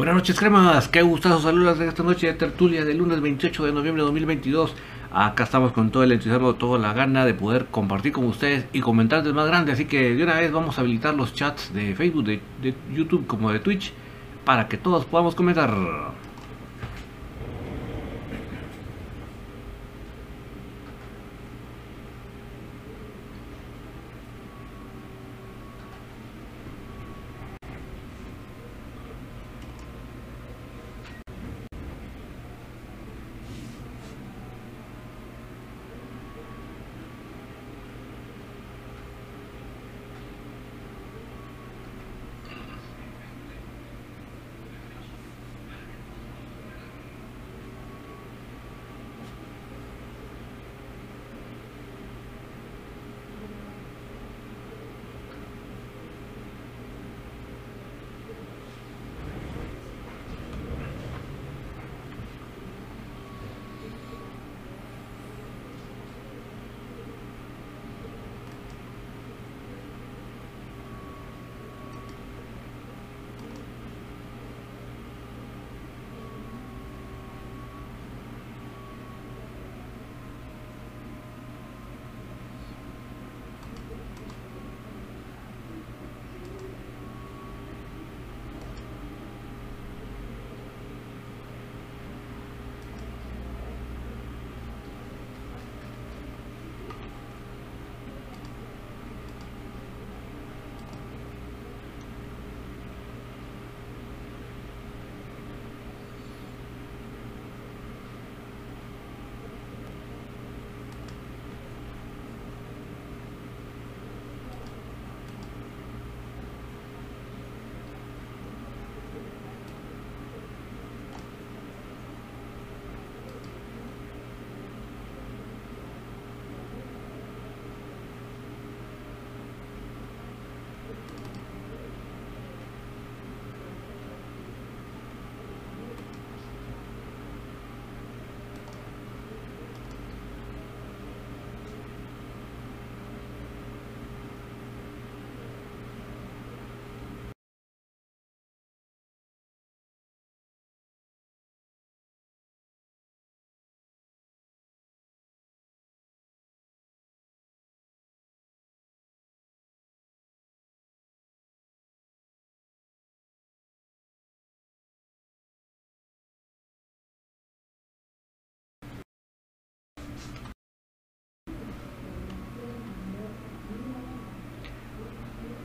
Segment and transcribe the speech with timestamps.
[0.00, 0.88] Buenas noches, cremas.
[0.88, 4.74] Qué gustazo saludos de esta noche de tertulia del lunes 28 de noviembre de 2022.
[5.12, 8.80] Acá estamos con todo el entusiasmo, toda la gana de poder compartir con ustedes y
[8.80, 9.72] comentar del más grande.
[9.72, 12.40] Así que de una vez vamos a habilitar los chats de Facebook, de
[12.94, 13.92] YouTube como de Twitch
[14.46, 15.70] para que todos podamos comentar.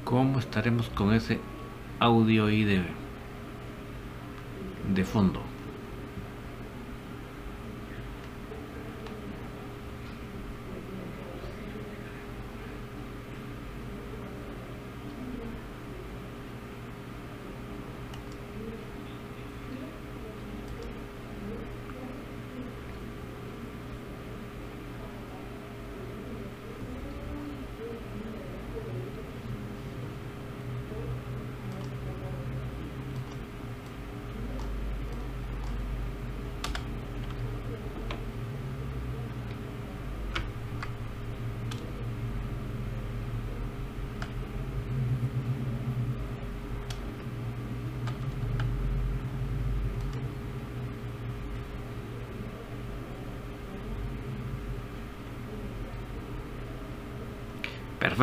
[0.06, 1.40] Cómo estaremos con ese
[2.00, 2.84] audio de,
[4.94, 5.42] de fondo.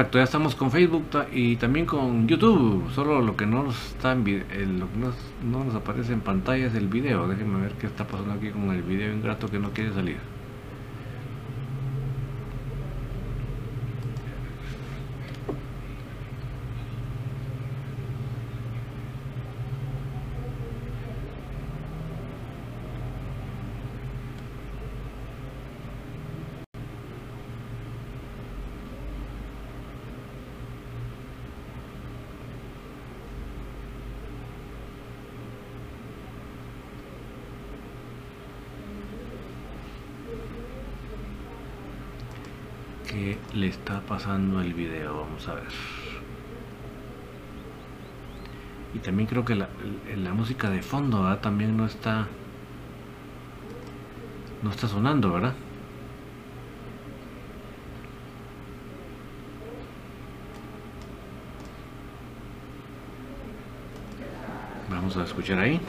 [0.03, 2.91] Perfecto, ya estamos con Facebook y también con YouTube.
[2.93, 4.99] Solo lo que no nos está en lo que
[5.47, 7.29] no nos aparece en pantalla es el video.
[7.29, 10.32] Déjenme ver qué está pasando aquí con el video ingrato que no quiere salir.
[43.13, 45.21] Que le está pasando el video.
[45.21, 45.65] Vamos a ver.
[48.95, 49.69] Y también creo que la,
[50.17, 52.29] la música de fondo también no está
[54.63, 55.55] no está sonando, ¿verdad?
[64.89, 65.81] Vamos a escuchar ahí.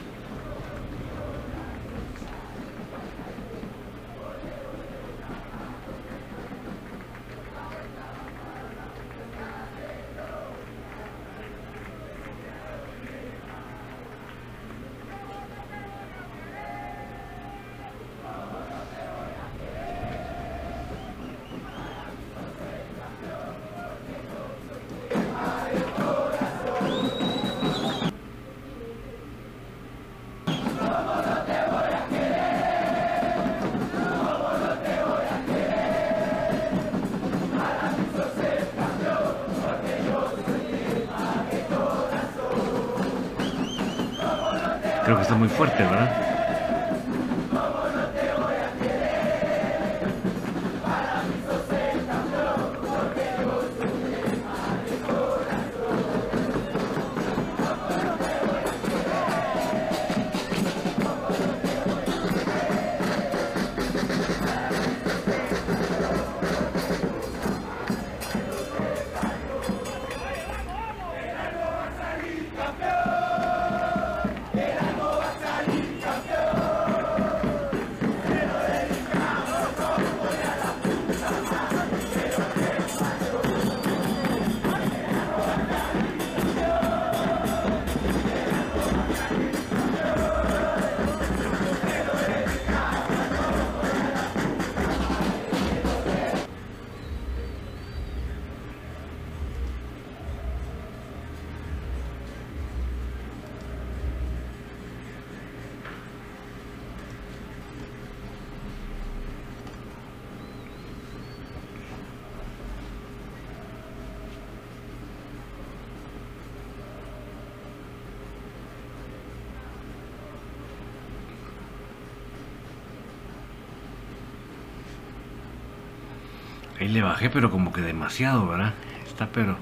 [126.94, 128.72] Le bajé, pero como que demasiado, ¿verdad?
[129.04, 129.56] Está pero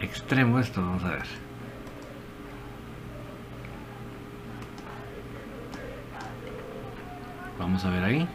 [0.00, 1.22] extremo esto, vamos a ver.
[7.56, 8.28] Vamos a ver ahí.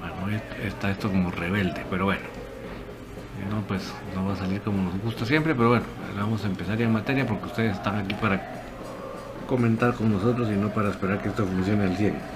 [0.00, 2.22] Bueno, está esto como rebelde, pero bueno.
[3.50, 5.84] No, pues no va a salir como nos gusta siempre, pero bueno,
[6.16, 8.64] vamos a empezar ya en materia porque ustedes están aquí para
[9.46, 12.33] comentar con nosotros y no para esperar que esto funcione al 100.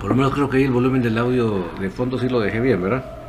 [0.00, 2.60] Por lo menos creo que ahí el volumen del audio de fondo sí lo dejé
[2.60, 3.21] bien, ¿verdad?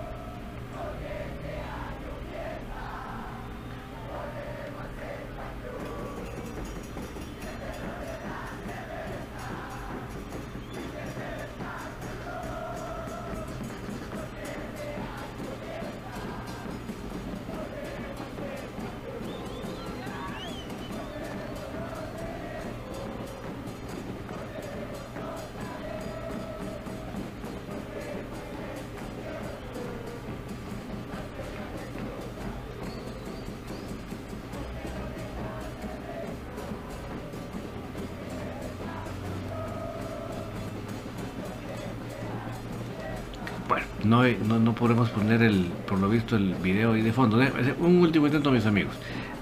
[46.34, 47.40] El video ahí de fondo.
[47.80, 48.94] Un último intento mis amigos.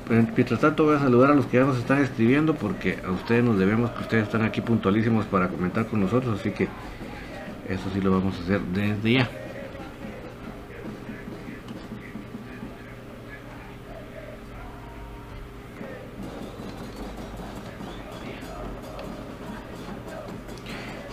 [0.09, 3.43] mientras tanto voy a saludar a los que ya nos están escribiendo porque a ustedes
[3.43, 6.67] nos debemos que ustedes están aquí puntualísimos para comentar con nosotros, así que
[7.69, 9.29] eso sí lo vamos a hacer desde ya.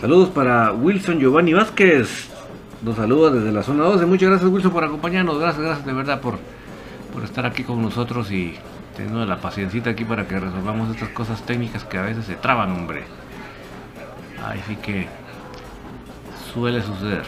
[0.01, 2.28] Saludos para Wilson Giovanni Vázquez.
[2.81, 4.05] Nos saluda desde la zona 12.
[4.05, 5.37] Muchas gracias Wilson por acompañarnos.
[5.37, 6.39] Gracias, gracias de verdad por,
[7.13, 8.55] por estar aquí con nosotros y
[8.95, 12.71] teniendo la paciencia aquí para que resolvamos estas cosas técnicas que a veces se traban,
[12.71, 13.03] hombre.
[14.45, 15.07] Ahí sí que
[16.53, 17.25] suele suceder.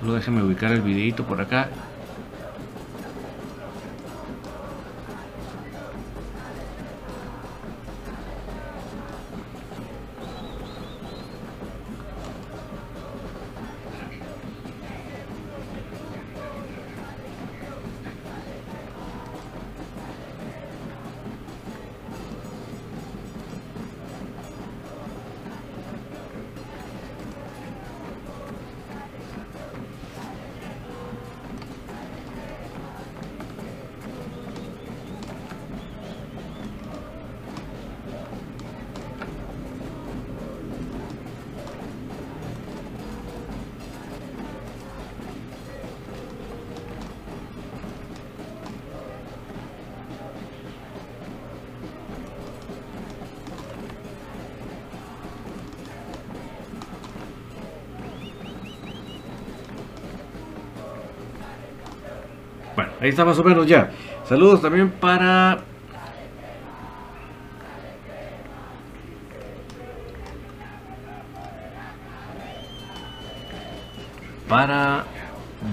[0.00, 1.68] Solo déjenme ubicar el videito por acá.
[63.12, 63.90] Está más o menos ya.
[64.28, 65.60] Saludos también para...
[74.48, 75.04] Para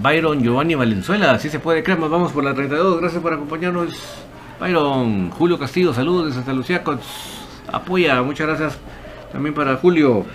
[0.01, 3.93] Byron Giovanni Valenzuela, así se puede creer, vamos por la 32, gracias por acompañarnos.
[4.59, 6.83] Byron, Julio Castillo, saludos desde Santa Lucía,
[7.71, 8.77] apoya, muchas gracias
[9.31, 10.25] también para Julio.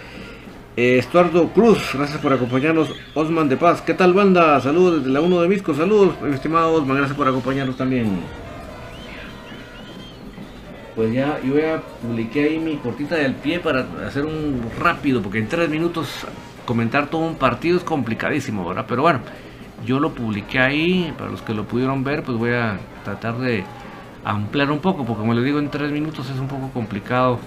[0.77, 2.93] Eh, Estuardo Cruz, gracias por acompañarnos.
[3.15, 4.61] Osman de Paz, ¿qué tal banda?
[4.61, 8.19] Saludos desde la 1 de Misco, saludos, mi estimado Osman, gracias por acompañarnos también.
[10.97, 15.39] Pues ya, yo ya publiqué ahí mi cortita del pie para hacer un rápido, porque
[15.39, 16.09] en tres minutos
[16.65, 18.87] comentar todo un partido es complicadísimo, ¿verdad?
[18.89, 19.21] Pero bueno,
[19.87, 23.63] yo lo publiqué ahí, para los que lo pudieron ver, pues voy a tratar de
[24.25, 27.39] ampliar un poco, porque como les digo, en tres minutos es un poco complicado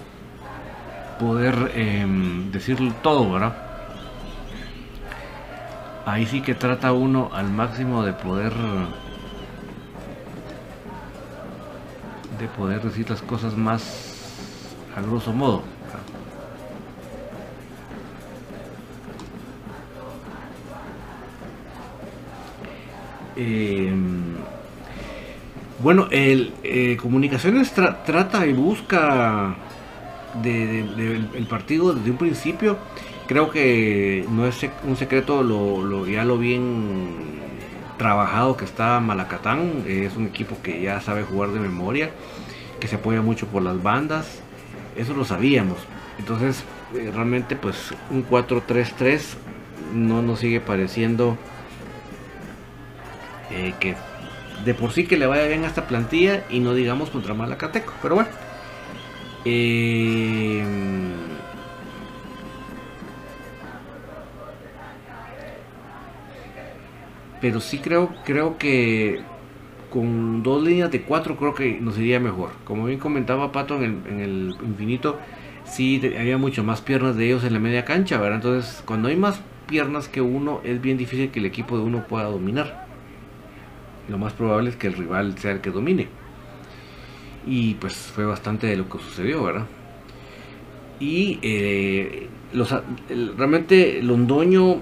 [1.19, 2.05] poder eh,
[2.51, 3.55] decirlo todo, ¿verdad?
[6.05, 8.53] Ahí sí que trata uno al máximo de poder
[12.39, 14.17] de poder decir las cosas más
[14.95, 15.63] a grosso modo.
[23.35, 23.93] Eh,
[25.79, 29.55] bueno, el eh, Comunicaciones trata y busca
[30.41, 32.77] del de, partido desde un principio.
[33.27, 37.47] Creo que no es un secreto lo, ya lo bien
[37.97, 39.83] trabajado que está Malacatán.
[39.87, 42.11] Es un equipo que ya sabe jugar de memoria,
[42.79, 44.41] que se apoya mucho por las bandas.
[44.95, 45.77] Eso lo sabíamos.
[46.19, 46.63] Entonces,
[46.95, 49.21] eh, realmente, pues un 4-3-3
[49.93, 51.37] no nos sigue pareciendo
[53.51, 53.95] eh, que
[54.65, 57.93] de por sí que le vaya bien a esta plantilla y no digamos contra Malacateco.
[58.01, 58.46] Pero bueno.
[59.45, 60.63] Eh,
[67.41, 69.21] pero sí creo, creo que
[69.89, 72.51] con dos líneas de cuatro creo que nos iría mejor.
[72.63, 75.17] Como bien comentaba Pato en el, infinito,
[75.65, 78.37] sí había mucho más piernas de ellos en la media cancha, ¿verdad?
[78.37, 82.05] Entonces, cuando hay más piernas que uno, es bien difícil que el equipo de uno
[82.07, 82.85] pueda dominar.
[84.09, 86.07] Lo más probable es que el rival sea el que domine.
[87.47, 89.65] Y pues fue bastante de lo que sucedió, ¿verdad?
[90.99, 92.73] Y eh, los,
[93.37, 94.77] realmente Londoño,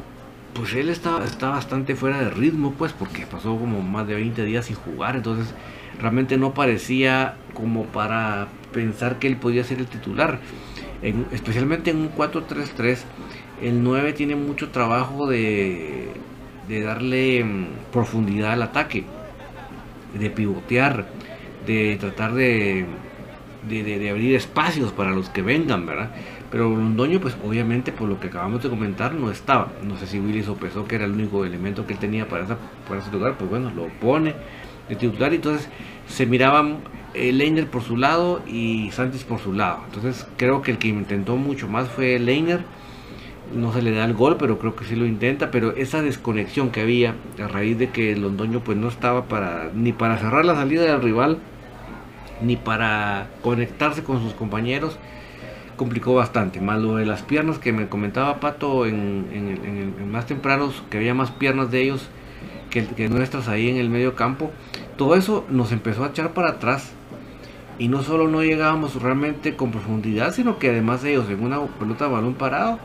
[0.54, 4.44] pues él está, está bastante fuera de ritmo, pues, porque pasó como más de 20
[4.46, 5.54] días sin jugar, entonces
[6.00, 10.40] realmente no parecía como para pensar que él podía ser el titular.
[11.32, 13.00] especialmente en un 4-3-3,
[13.62, 16.10] el 9 tiene mucho trabajo de,
[16.68, 19.06] de darle mm, profundidad al ataque,
[20.18, 21.06] de pivotear
[21.66, 22.86] de tratar de,
[23.68, 26.12] de, abrir espacios para los que vengan, ¿verdad?
[26.52, 29.72] Pero Londoño, pues obviamente, por lo que acabamos de comentar, no estaba.
[29.84, 32.46] No sé si Willy sopesó que era el único elemento que él tenía para,
[32.88, 34.34] para ese lugar, pues bueno, lo pone
[34.88, 35.68] de titular y entonces
[36.08, 36.78] se miraban
[37.14, 39.82] eh, Leiner por su lado y Santis por su lado.
[39.86, 42.62] Entonces creo que el que intentó mucho más fue Leiner
[43.54, 46.72] no se le da el gol, pero creo que sí lo intenta, pero esa desconexión
[46.72, 50.56] que había a raíz de que Londoño pues no estaba para ni para cerrar la
[50.56, 51.40] salida del rival,
[52.42, 54.98] ni para conectarse con sus compañeros,
[55.76, 56.62] complicó bastante.
[56.62, 61.14] Más lo de las piernas que me comentaba Pato en, en, más tempranos, que había
[61.14, 62.10] más piernas de ellos
[62.70, 64.52] que, nuestras ahí en el medio campo,
[64.98, 66.92] todo eso nos empezó a echar para atrás
[67.80, 72.06] y no solo no llegábamos realmente con profundidad, sino que además ellos en una pelota
[72.06, 72.80] de balón parado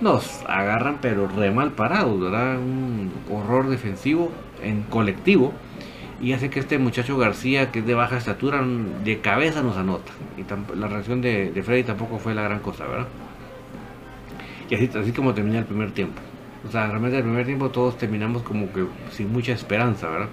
[0.00, 2.14] nos agarran pero re mal parados.
[2.14, 4.32] Un horror defensivo
[4.62, 5.52] en colectivo
[6.24, 8.64] y hace que este muchacho García, que es de baja estatura,
[9.04, 10.10] de cabeza nos anota.
[10.38, 13.08] Y la reacción de, Freddy tampoco fue la gran cosa, ¿verdad?
[14.70, 16.22] Y así, así como termina el primer tiempo.
[16.66, 20.28] O sea, realmente el primer tiempo todos terminamos como que sin mucha esperanza, ¿verdad?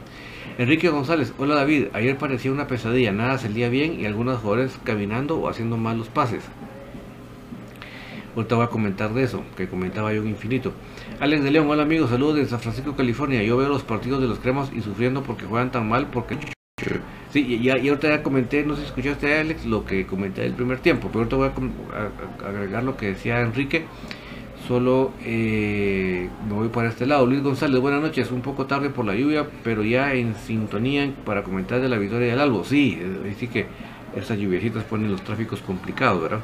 [0.57, 5.41] Enrique González, hola David, ayer parecía una pesadilla, nada salía bien y algunos jugadores caminando
[5.41, 6.45] o haciendo malos pases.
[8.37, 10.71] Ahorita voy a comentar de eso, que comentaba yo en infinito.
[11.21, 13.43] Alex de León, hola amigos, saludos de San Francisco, California.
[13.43, 16.35] Yo veo los partidos de los cremas y sufriendo porque juegan tan mal, porque...
[17.31, 20.79] Sí, y, ahorita ya comenté, no sé si escuchaste Alex, lo que comenté del primer
[20.79, 21.51] tiempo, pero ahorita voy
[21.93, 23.85] a, agregar lo que decía Enrique.
[24.67, 27.27] Solo eh, me voy para este lado.
[27.27, 28.31] Luis González, buenas noches.
[28.31, 32.29] Un poco tarde por la lluvia, pero ya en sintonía para comentar de la victoria
[32.29, 32.63] del Albo.
[32.63, 32.99] Sí,
[33.31, 33.67] así que
[34.15, 36.39] estas lluviecitas ponen los tráficos complicados, ¿verdad?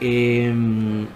[0.00, 1.06] Eh,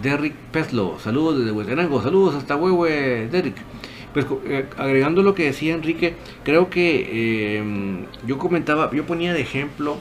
[0.00, 3.56] Derrick Peslo, saludos desde Huetenango, saludos hasta Huehue, Derrick.
[4.12, 9.40] Pues eh, agregando lo que decía Enrique, creo que em, yo comentaba, yo ponía de
[9.40, 9.96] ejemplo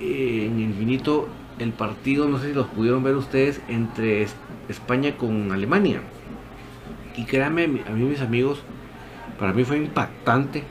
[0.00, 4.26] eh, en Infinito el partido, no sé si los pudieron ver ustedes, entre
[4.68, 6.00] España con Alemania.
[7.16, 8.62] Y créanme, a mí mis amigos,
[9.38, 10.64] para mí fue impactante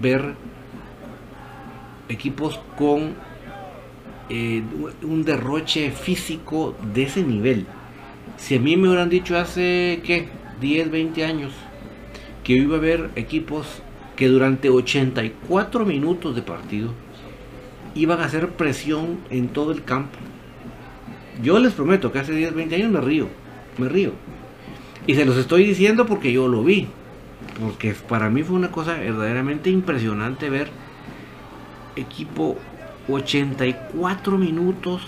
[0.00, 0.34] ver
[2.08, 3.14] equipos con
[4.30, 4.62] eh,
[5.02, 7.66] un derroche físico de ese nivel.
[8.36, 10.28] Si a mí me hubieran dicho hace, ¿qué?
[10.60, 11.52] 10, 20 años,
[12.44, 13.66] que iba a haber equipos
[14.16, 16.92] que durante 84 minutos de partido
[17.94, 20.18] iban a hacer presión en todo el campo.
[21.42, 23.28] Yo les prometo que hace 10, 20 años me río,
[23.78, 24.12] me río.
[25.06, 26.86] Y se los estoy diciendo porque yo lo vi.
[27.58, 30.68] Porque para mí fue una cosa verdaderamente impresionante ver
[31.96, 32.56] equipo
[33.12, 35.02] 84 minutos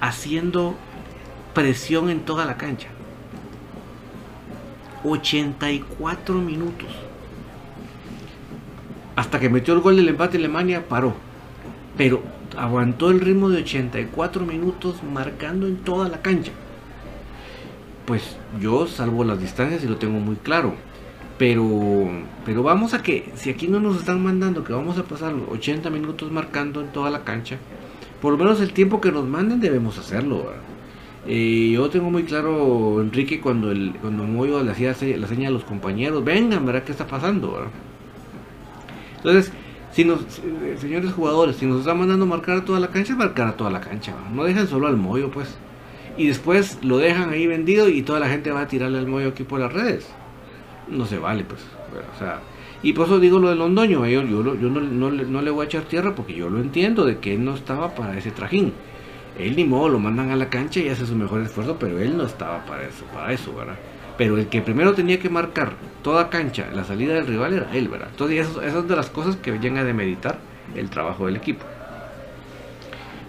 [0.00, 0.74] haciendo
[1.54, 2.88] presión en toda la cancha.
[5.04, 6.88] 84 minutos.
[9.16, 11.14] Hasta que metió el gol del empate Alemania, paró.
[11.96, 12.22] Pero
[12.56, 16.52] aguantó el ritmo de 84 minutos marcando en toda la cancha.
[18.06, 20.74] Pues yo salvo las distancias y lo tengo muy claro.
[21.38, 22.08] Pero,
[22.44, 25.48] pero vamos a que, si aquí no nos están mandando que vamos a pasar los
[25.48, 27.58] 80 minutos marcando en toda la cancha,
[28.20, 30.52] por lo menos el tiempo que nos manden debemos hacerlo.
[31.28, 35.54] Eh, yo tengo muy claro, Enrique, cuando el cuando Moyo le hacía la señal a
[35.54, 36.82] los compañeros, vengan, ¿verdad?
[36.82, 37.66] ¿Qué está pasando?
[39.18, 39.52] Entonces,
[39.92, 43.48] si nos, eh, señores jugadores, si nos están mandando marcar a toda la cancha, marcar
[43.48, 44.14] a toda la cancha.
[44.32, 45.56] No dejen solo al Moyo, pues.
[46.16, 49.28] Y después lo dejan ahí vendido y toda la gente va a tirarle al Moyo
[49.28, 50.08] aquí por las redes
[50.90, 51.60] no se vale, pues.
[52.14, 52.40] O sea,
[52.82, 55.66] y por eso digo lo de Londoño, yo, yo, yo no, no, le voy a
[55.66, 58.72] echar tierra porque yo lo entiendo de que él no estaba para ese trajín.
[59.38, 62.16] Él ni modo, lo mandan a la cancha y hace su mejor esfuerzo, pero él
[62.16, 63.76] no estaba para eso, para eso, ¿verdad?
[64.16, 65.72] Pero el que primero tenía que marcar
[66.02, 68.08] toda cancha la salida del rival era él, ¿verdad?
[68.10, 70.38] Entonces esas, esas de las cosas que llegan a meditar
[70.74, 71.64] el trabajo del equipo.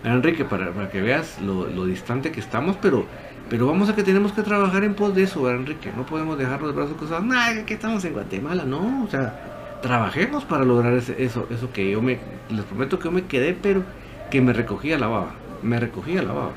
[0.04, 3.06] Enrique, para, para que veas lo, lo distante que estamos, pero
[3.50, 5.92] pero vamos a que tenemos que trabajar en pos de eso, Enrique.
[5.96, 7.26] No podemos dejar los brazos cruzados.
[7.26, 9.04] Nada, que estamos en Guatemala, no.
[9.04, 12.20] O sea, trabajemos para lograr eso, eso que yo me.
[12.50, 13.84] Les prometo que yo me quedé, pero
[14.30, 15.32] que me recogía la baba.
[15.64, 16.52] Me recogía la baba.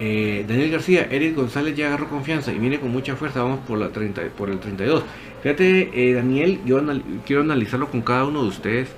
[0.00, 3.44] Eh, Daniel García, Eric González ya agarró confianza y viene con mucha fuerza.
[3.44, 5.04] Vamos por, la 30, por el 32.
[5.44, 6.82] Fíjate, eh, Daniel, yo
[7.24, 8.88] quiero analizarlo con cada uno de ustedes.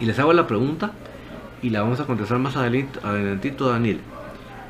[0.00, 0.92] Y les hago la pregunta
[1.62, 4.00] y la vamos a contestar más adelantito, Daniel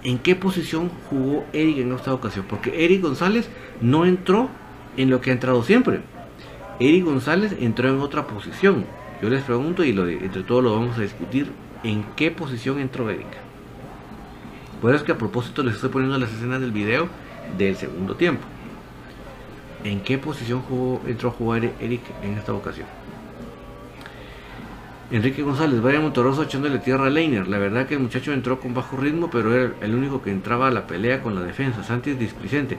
[0.05, 2.45] en qué posición jugó Eric en esta ocasión.
[2.49, 3.49] Porque Eric González
[3.81, 4.49] no entró
[4.97, 6.01] en lo que ha entrado siempre.
[6.79, 8.85] Eric González entró en otra posición.
[9.23, 11.51] Yo les pregunto y entre todos lo vamos a discutir.
[11.83, 13.27] ¿En qué posición entró Eric?
[14.81, 17.09] Por eso que a propósito les estoy poniendo las escenas del video
[17.57, 18.43] del segundo tiempo.
[19.83, 22.87] ¿En qué posición jugó, entró a jugar Eric en esta ocasión?
[25.15, 27.47] Enrique González, vaya motoroso echándole tierra a Leiner.
[27.47, 30.67] La verdad que el muchacho entró con bajo ritmo, pero era el único que entraba
[30.67, 31.85] a la pelea con la defensa.
[31.85, 32.79] Santi es displicente.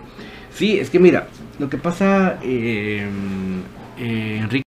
[0.53, 3.07] Sí, es que mira, lo que pasa, eh,
[3.97, 4.65] eh, Enrique,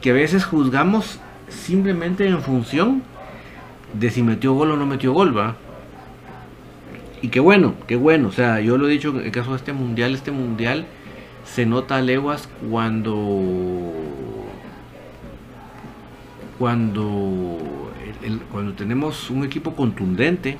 [0.00, 1.20] que a veces juzgamos
[1.50, 3.02] simplemente en función
[3.92, 5.56] de si metió gol o no metió gol, va.
[7.20, 8.28] Y qué bueno, qué bueno.
[8.28, 10.86] O sea, yo lo he dicho en el caso de este mundial, este mundial
[11.44, 13.92] se nota a leguas cuando
[16.62, 17.58] cuando
[18.52, 20.58] cuando tenemos un equipo contundente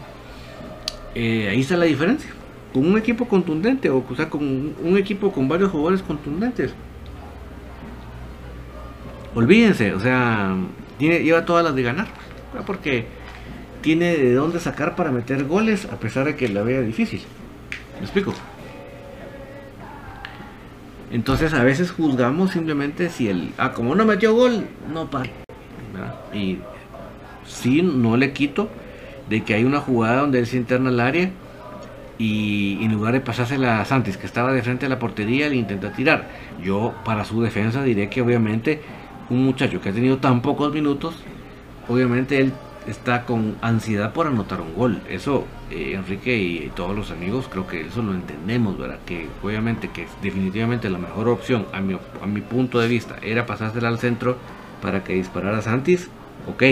[1.14, 2.28] eh, ahí está la diferencia.
[2.72, 6.74] Con un equipo contundente o, sea con un, equipo con varios jugadores contundentes.
[9.36, 10.56] Olvídense o sea
[10.98, 12.08] lleva todas las de ganar
[12.66, 13.06] porque
[13.80, 17.22] tiene de dónde sacar para meter goles a pesar de que la vea difícil.
[18.00, 18.34] Me explico
[21.12, 25.08] entonces a veces juzgamos simplemente si el, ah, como no metió gol, no
[25.92, 26.16] para.
[26.34, 26.58] Y
[27.46, 28.68] sí, no le quito
[29.28, 31.30] de que hay una jugada donde él se interna al área
[32.18, 35.56] y en lugar de pasársela a Santis, que estaba de frente a la portería, le
[35.56, 36.28] intenta tirar.
[36.62, 38.80] Yo, para su defensa, diré que obviamente
[39.30, 41.16] un muchacho que ha tenido tan pocos minutos,
[41.88, 42.52] obviamente él
[42.86, 45.00] está con ansiedad por anotar un gol.
[45.08, 48.98] Eso, eh, Enrique y, todos los amigos, creo que eso lo entendemos, ¿verdad?
[49.06, 53.46] Que obviamente que definitivamente la mejor opción, a mi, a mi punto de vista, era
[53.46, 54.36] pasársela al centro
[54.82, 56.10] para que disparara Santis,
[56.46, 56.62] ok.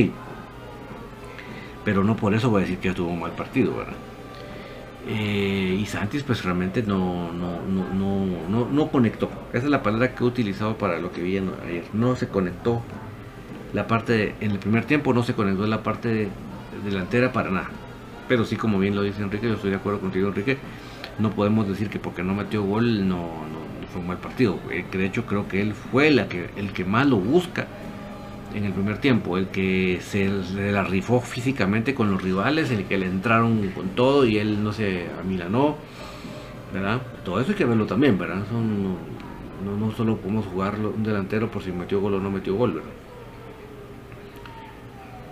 [1.84, 3.94] Pero no por eso voy a decir que tuvo un mal partido, ¿verdad?
[5.08, 9.30] Eh, y Santis pues realmente no, no, no, no, no, conectó.
[9.54, 11.84] Esa es la palabra que he utilizado para lo que vi ayer.
[11.94, 12.82] No se conectó
[13.72, 16.28] la parte en el primer tiempo no se conectó la parte
[16.84, 17.70] delantera para nada.
[18.28, 20.58] Pero sí, como bien lo dice Enrique, yo estoy de acuerdo contigo, Enrique.
[21.18, 23.28] No podemos decir que porque no metió gol no,
[23.92, 24.58] fue un mal partido.
[24.70, 27.66] Eh, de hecho creo que él fue la que, el que más lo busca
[28.54, 32.98] en el primer tiempo, el que se la rifó físicamente con los rivales, el que
[32.98, 35.76] le entraron con todo y él no se amilanó,
[36.72, 37.00] ¿verdad?
[37.24, 38.44] Todo eso hay que verlo también, ¿verdad?
[38.50, 42.74] no, no, solo podemos jugar un delantero por si metió gol o no metió gol,
[42.74, 42.90] ¿verdad?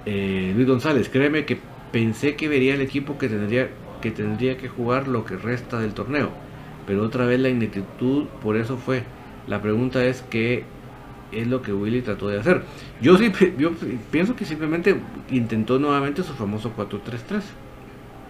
[0.07, 1.59] Eh, Luis González, créeme que
[1.93, 3.69] pensé que vería el equipo que tendría,
[4.01, 6.31] que tendría que jugar lo que resta del torneo,
[6.87, 9.03] pero otra vez la ineptitud por eso fue.
[9.47, 10.65] La pregunta es qué
[11.33, 12.63] es lo que Willy trató de hacer.
[13.01, 13.73] Yo sí yo
[14.11, 14.97] pienso que simplemente
[15.31, 17.43] intentó nuevamente su famoso 4-3-3,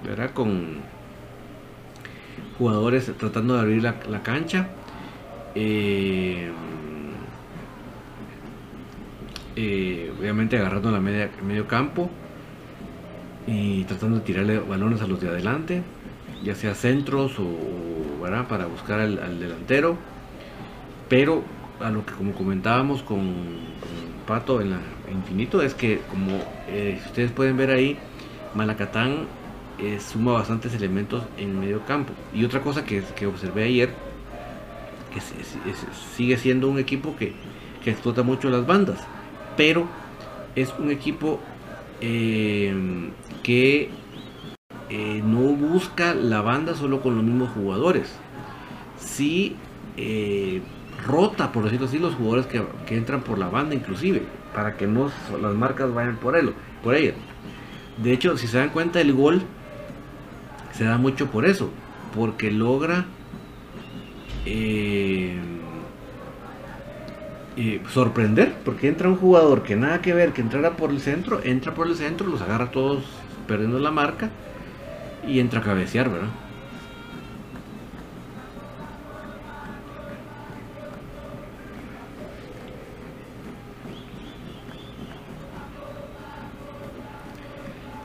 [0.05, 0.31] ¿verdad?
[0.33, 0.79] Con
[2.59, 4.69] jugadores tratando de abrir la, la cancha.
[5.55, 6.51] Eh,
[9.57, 12.09] eh, obviamente agarrando la media, medio campo
[13.45, 15.83] y tratando de tirarle balones a los de adelante,
[16.45, 17.57] ya sea centros o,
[18.49, 19.97] para buscar al, delantero.
[21.09, 21.43] Pero
[21.81, 23.35] a lo que como comentábamos con,
[24.27, 26.33] Pato en la Infinito es que como
[26.69, 27.97] eh, ustedes pueden ver ahí,
[28.55, 29.27] Malacatán
[29.79, 32.13] eh, suma bastantes elementos en medio campo.
[32.35, 33.95] Y otra cosa que, que observé ayer,
[35.15, 35.21] que
[36.15, 37.33] sigue siendo un equipo que,
[37.83, 38.99] que explota mucho las bandas
[39.59, 39.89] pero
[40.55, 41.41] es un equipo
[42.01, 42.73] eh,
[43.43, 43.91] que
[45.25, 48.09] no busca la banda solo con los mismos jugadores.
[48.97, 49.57] Sí
[51.07, 54.23] rota, por decirlo así, los jugadores que, entran por la banda inclusive,
[54.55, 57.15] para que no las marcas vayan por, él, por ella.
[58.03, 59.43] De hecho, si se dan cuenta, el gol
[60.73, 61.71] se da mucho por eso,
[62.15, 63.07] porque logra
[67.93, 71.75] sorprender, porque entra un jugador que nada que ver, que entrara por el centro, entra
[71.75, 73.05] por el centro, los agarra todos
[73.47, 74.31] perdiendo la marca
[75.27, 76.29] y entra a cabecear, ¿verdad?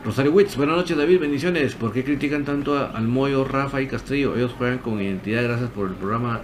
[0.06, 1.76] Rosario Witz, buenas noches David, bendiciones.
[1.76, 4.36] ¿Por qué critican tanto al Moyo, Rafa y Castillo?
[4.36, 6.42] Ellos juegan con identidad, gracias por el programa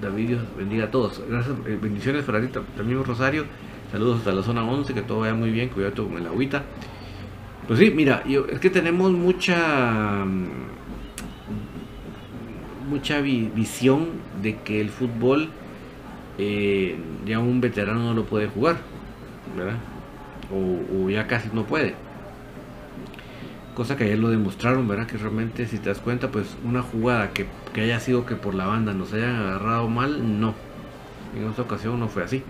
[0.00, 1.20] David Dios bendiga a todos.
[1.28, 3.46] Gracias, eh, bendiciones para ti también Rosario.
[3.90, 6.62] Saludos hasta la zona 11, que todo vaya muy bien, cuidado con el agüita.
[7.66, 10.46] Pues sí, mira, es que tenemos mucha mm,
[12.88, 14.10] mucha visión
[14.40, 15.48] de que el fútbol
[16.38, 18.76] eh, ya un veterano no lo puede jugar,
[19.56, 19.78] ¿verdad?
[20.54, 21.94] o ya casi no puede
[23.74, 25.06] cosa que ayer lo demostraron, ¿verdad?
[25.06, 27.46] Que realmente, si te das cuenta, pues una jugada que,
[27.80, 30.54] haya sido que por la banda nos hayan agarrado mal, no.
[31.36, 32.42] En esta ocasión no fue así.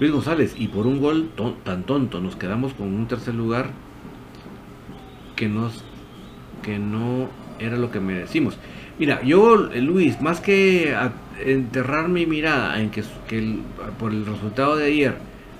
[0.00, 1.30] Luis González, y por un gol
[1.64, 3.70] tan tonto nos quedamos con un tercer lugar
[5.36, 5.84] que nos
[6.62, 8.56] que no era lo que merecimos.
[8.98, 10.94] Mira, yo, eh, Luis, más que
[11.44, 13.02] enterrar mi mirada en que,
[13.98, 15.14] por el resultado de ayer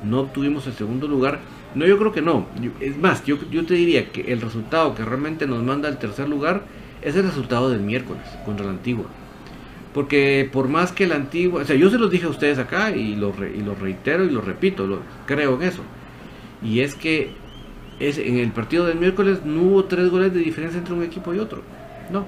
[0.04, 1.40] no obtuvimos el segundo lugar,
[1.74, 2.46] No, yo creo que no.
[2.78, 6.28] Es más, yo, yo te diría que el resultado que realmente nos manda al tercer
[6.28, 6.62] lugar
[7.02, 9.06] es el resultado del miércoles contra la antigua.
[9.92, 12.90] Porque por más que la antigua, o sea, yo se los dije a ustedes acá
[12.92, 15.82] y lo, y lo reitero y lo repito, lo, creo en eso.
[16.62, 17.32] Y es que
[18.00, 21.34] es, en el partido del miércoles no hubo tres goles de diferencia entre un equipo
[21.34, 21.62] y otro.
[22.10, 22.26] No.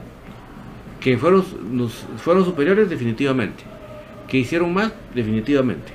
[1.01, 1.45] Que fueron,
[2.19, 3.65] fueron superiores definitivamente.
[4.29, 5.93] Que hicieron más definitivamente.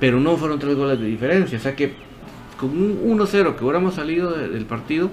[0.00, 1.58] Pero no fueron tres goles de diferencia.
[1.58, 1.94] O sea que
[2.58, 5.10] con un 1-0 que hubiéramos salido del partido,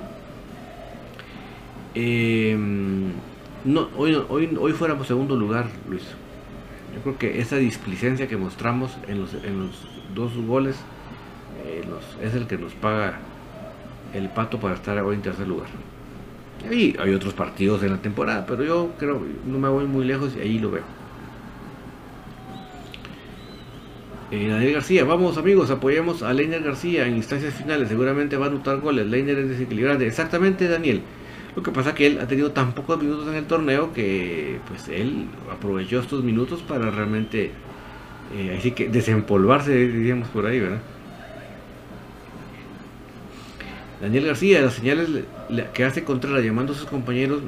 [1.96, 2.58] eh,
[3.66, 6.04] no, hoy, hoy, hoy fuéramos segundo lugar, Luis.
[6.96, 10.76] Yo creo que esa displicencia que mostramos en los, en los dos goles
[11.66, 11.84] eh,
[12.22, 13.20] es el que nos paga
[14.14, 15.68] el pato para estar hoy en tercer lugar.
[16.70, 20.36] Y hay otros partidos en la temporada, pero yo creo, no me voy muy lejos
[20.38, 20.84] y ahí lo veo.
[24.32, 28.50] Eh, Daniel García, vamos amigos, apoyemos a Leiner García en instancias finales, seguramente va a
[28.50, 29.08] anotar goles.
[29.08, 31.02] Leiner es desequilibrante, exactamente Daniel.
[31.56, 34.60] Lo que pasa es que él ha tenido tan pocos minutos en el torneo que
[34.68, 37.52] pues él aprovechó estos minutos para realmente
[38.36, 40.82] eh, así que desempolvarse, diríamos por ahí, ¿verdad?
[44.02, 45.10] Daniel García, las señales
[45.74, 47.42] que hace contra llamando a sus compañeros,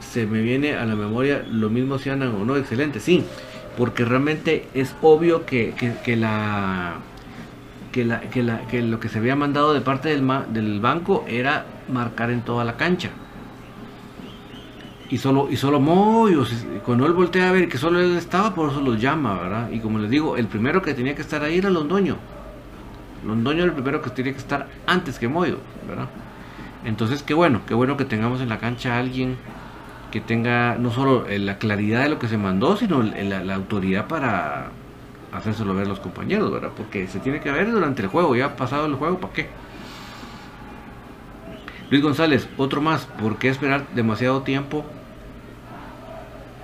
[0.00, 3.24] se me viene a la memoria lo mismo si andan o no, excelente, sí,
[3.78, 5.72] porque realmente es obvio que,
[6.16, 6.94] la,
[7.92, 11.24] que, la, que, la, que lo que se había mandado de parte del, del banco
[11.28, 13.10] era marcar en toda la cancha.
[15.08, 16.44] Y solo, y solo Moyo,
[16.84, 19.70] cuando él voltea a ver que solo él estaba, por eso los llama, ¿verdad?
[19.72, 22.16] Y como les digo, el primero que tenía que estar ahí era Londoño.
[23.24, 26.08] Londoño era el primero que tenía que estar antes que Moyo, ¿verdad?
[26.84, 29.36] Entonces, qué bueno, qué bueno que tengamos en la cancha a alguien
[30.10, 33.54] que tenga no solo eh, la claridad de lo que se mandó, sino la, la
[33.54, 34.70] autoridad para
[35.32, 36.70] hacérselo ver a los compañeros, ¿verdad?
[36.76, 39.48] Porque se tiene que ver durante el juego, ya ha pasado el juego, ¿para qué?
[41.90, 44.84] Luis González, otro más, ¿por qué esperar demasiado tiempo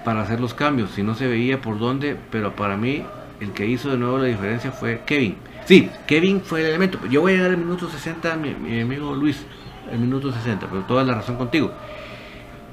[0.04, 0.90] para hacer los cambios?
[0.92, 3.04] Si no se veía por dónde, pero para mí
[3.40, 5.36] el que hizo de nuevo la diferencia fue Kevin.
[5.66, 6.98] Sí, Kevin fue el elemento.
[7.10, 9.44] Yo voy a llegar al minuto 60, mi, amigo Luis,
[9.90, 11.72] el minuto 60, pero toda la razón contigo.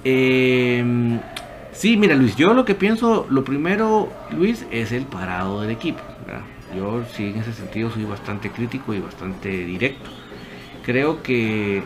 [0.03, 1.19] Eh,
[1.71, 6.01] sí, mira Luis, yo lo que pienso, lo primero, Luis, es el parado del equipo.
[6.77, 10.09] Yo sí en ese sentido soy bastante crítico y bastante directo.
[10.85, 11.83] Creo que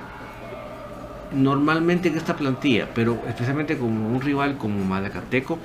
[1.31, 5.57] normalmente en esta plantilla, pero especialmente como un rival como Malacateco,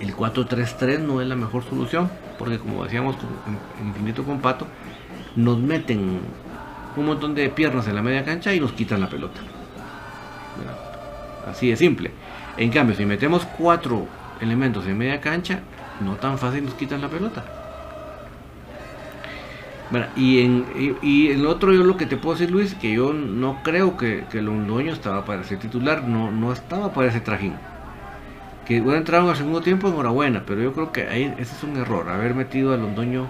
[0.00, 3.16] el 4-3-3 no es la mejor solución, porque como decíamos
[3.80, 4.66] en Infinito con Pato,
[5.36, 6.20] nos meten
[6.96, 9.40] un montón de piernas en la media cancha y nos quitan la pelota.
[11.46, 12.10] Así de simple.
[12.56, 14.06] En cambio, si metemos cuatro
[14.40, 15.60] elementos en media cancha,
[16.00, 17.44] no tan fácil nos quitan la pelota
[20.16, 20.64] y en,
[21.02, 24.24] y, el otro yo lo que te puedo decir Luis, que yo no creo que,
[24.30, 27.54] que Londoño estaba para ser titular, no, no estaba para ese trajín.
[28.66, 31.76] Que bueno, entraron al segundo tiempo, enhorabuena, pero yo creo que ahí ese es un
[31.76, 33.26] error, haber metido a Londoño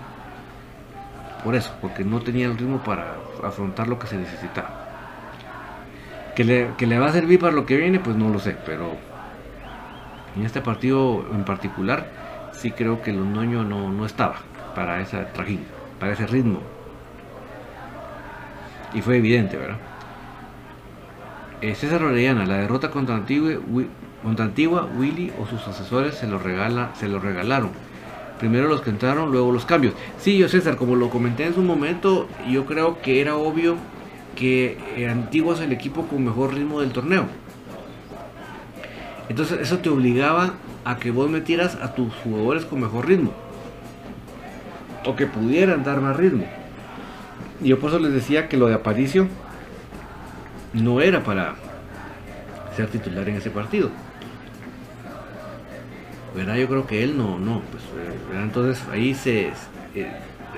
[1.42, 4.82] por eso, porque no tenía el ritmo para afrontar lo que se necesitaba.
[6.34, 8.56] Que le, que le va a servir para lo que viene, pues no lo sé,
[8.64, 8.96] pero
[10.36, 12.06] en este partido en particular
[12.52, 14.36] sí creo que Londoño no, no estaba
[14.74, 15.64] para ese trajín
[15.98, 16.60] para ese ritmo.
[18.92, 19.78] Y fue evidente, ¿verdad?
[21.60, 23.52] Eh, César Orellana, la derrota contra Antigua,
[24.24, 27.70] contra Antigua, Willy o sus asesores se lo, regala, se lo regalaron.
[28.38, 29.94] Primero los que entraron, luego los cambios.
[30.18, 33.76] Sí, yo César, como lo comenté en su momento, yo creo que era obvio
[34.34, 37.26] que Antigua es el equipo con mejor ritmo del torneo.
[39.28, 43.32] Entonces eso te obligaba a que vos metieras a tus jugadores con mejor ritmo
[45.06, 46.44] o que pudieran dar más ritmo.
[47.62, 49.28] Y yo por eso les decía que lo de Aparicio
[50.72, 51.54] no era para
[52.76, 53.90] ser titular en ese partido.
[56.34, 56.56] ¿Verdad?
[56.56, 57.82] Yo creo que él no, no, pues,
[58.42, 59.52] entonces ahí se
[59.94, 60.12] eh,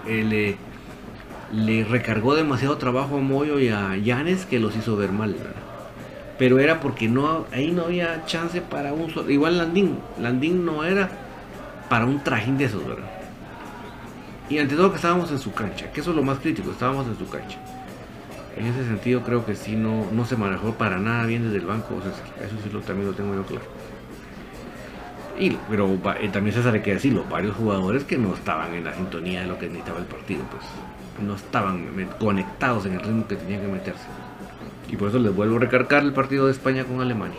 [0.06, 0.56] eh,
[1.52, 5.36] le, recargó demasiado trabajo a Moyo y a Llanes que los hizo ver mal,
[6.38, 10.84] Pero era porque no, ahí no había chance para un solo, igual Landín, Landín no
[10.84, 11.10] era
[11.90, 13.10] para un trajín de esos, ¿verdad?
[14.48, 17.06] Y ante todo que estábamos en su cancha, que eso es lo más crítico, estábamos
[17.06, 17.58] en su cancha.
[18.56, 21.66] En ese sentido creo que sí no, no se manejó para nada bien desde el
[21.66, 23.75] banco Eso sí lo, también lo tengo yo claro.
[25.38, 28.94] Y, pero eh, también César hay que decirlo, varios jugadores que no estaban en la
[28.94, 30.62] sintonía de lo que necesitaba el partido, pues
[31.24, 34.06] no estaban conectados en el ritmo que tenían que meterse.
[34.88, 37.38] Y por eso les vuelvo a recargar el partido de España con Alemania.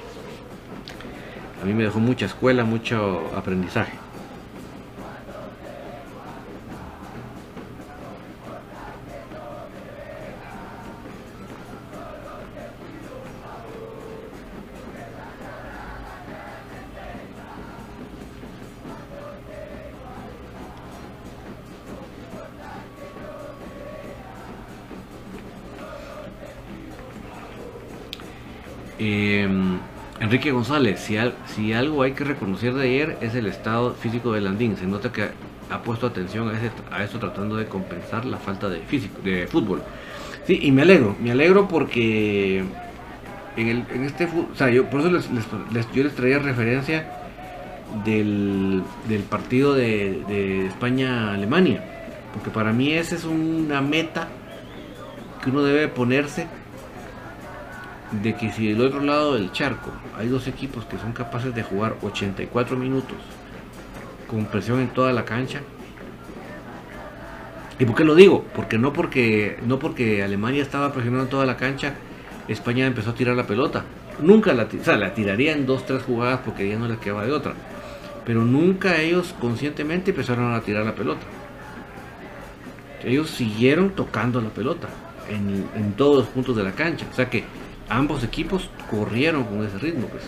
[1.61, 3.93] A mí me dejó mucha escuela, mucho aprendizaje.
[30.27, 34.75] Enrique González, si, algo hay que reconocer de ayer es el estado físico de Landín.
[34.75, 35.29] Se nota que
[35.69, 36.69] ha puesto atención a, ese,
[37.01, 39.81] eso tratando de compensar la falta de fútbol.
[40.45, 42.61] Sí, y me alegro, me alegro porque
[43.55, 45.31] en, el, en este o sea, yo por eso les,
[45.71, 47.09] les, yo les traía referencia
[48.03, 48.83] del,
[49.29, 51.85] partido de España-Alemania,
[52.33, 54.27] porque para mí esa es una meta
[55.41, 56.47] que uno debe ponerse
[58.11, 61.63] de que si del otro lado del charco hay dos equipos que son capaces de
[61.63, 63.17] jugar 84 minutos
[64.27, 65.61] con presión en toda la cancha.
[67.79, 68.43] ¿Y por qué lo digo?
[68.55, 71.93] Porque no porque no porque Alemania estaba presionando toda la cancha,
[72.47, 73.83] España empezó a tirar la pelota.
[74.19, 77.25] Nunca la, o sea, la tiraría en dos, tres jugadas porque ya no les quedaba
[77.25, 77.53] de otra.
[78.25, 81.21] Pero nunca ellos conscientemente empezaron a tirar la pelota.
[83.03, 84.89] Ellos siguieron tocando la pelota
[85.29, 87.05] en, en todos los puntos de la cancha.
[87.11, 87.43] O sea que
[87.89, 90.23] ambos equipos corrieron con ese ritmo, pues.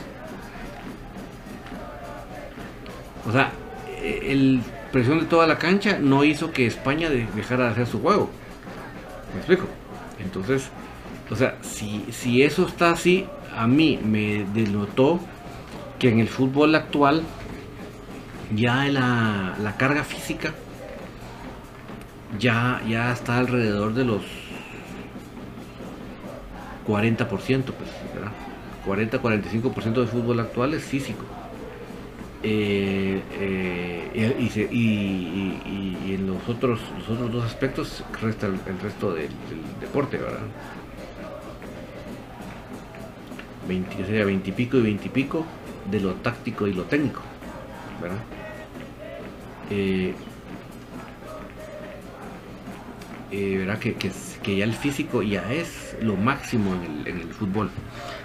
[3.28, 3.52] O sea,
[4.02, 8.30] el presión de toda la cancha no hizo que España dejara de hacer su juego.
[9.34, 9.66] ¿Me explico?
[10.20, 10.70] Entonces,
[11.30, 15.20] o sea, si, si eso está así, a mí me denotó
[16.00, 17.24] que en el fútbol actual
[18.56, 20.54] ya la, la carga física
[22.38, 24.22] ya, ya está alrededor de los
[26.90, 27.90] 40%, pues,
[28.88, 31.24] 40-45% del fútbol actual es físico.
[32.42, 39.30] Eh, eh, y, en los otros, los otros dos aspectos resta el, resto del,
[39.80, 40.40] deporte, ¿verdad?
[43.68, 45.46] 20, sería 20 y pico y 20 y pico
[45.92, 47.22] de lo táctico y lo técnico,
[48.02, 48.18] ¿verdad?
[49.70, 50.16] Eh,
[53.32, 54.10] verá que, que,
[54.44, 57.70] que, ya el físico ya es lo máximo en el, en el fútbol.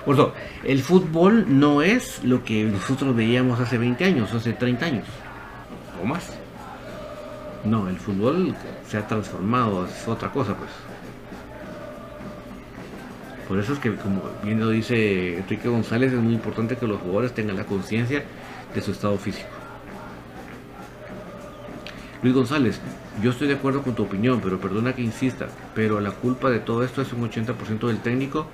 [0.04, 4.86] Por eso, el fútbol no es lo que nosotros veíamos hace 20 años, hace 30
[4.86, 5.04] años
[6.02, 6.30] o más.
[7.64, 8.54] No, el fútbol
[8.86, 10.70] se ha transformado, es otra cosa, pues.
[13.48, 17.00] Por eso es que, como bien lo dice Enrique González, es muy importante que los
[17.00, 18.24] jugadores tengan la conciencia
[18.74, 19.48] de su estado físico.
[22.22, 22.80] Luis González,
[23.22, 26.58] yo estoy de acuerdo con tu opinión, pero perdona que insista, pero la culpa de
[26.58, 28.46] todo esto es un 80% del técnico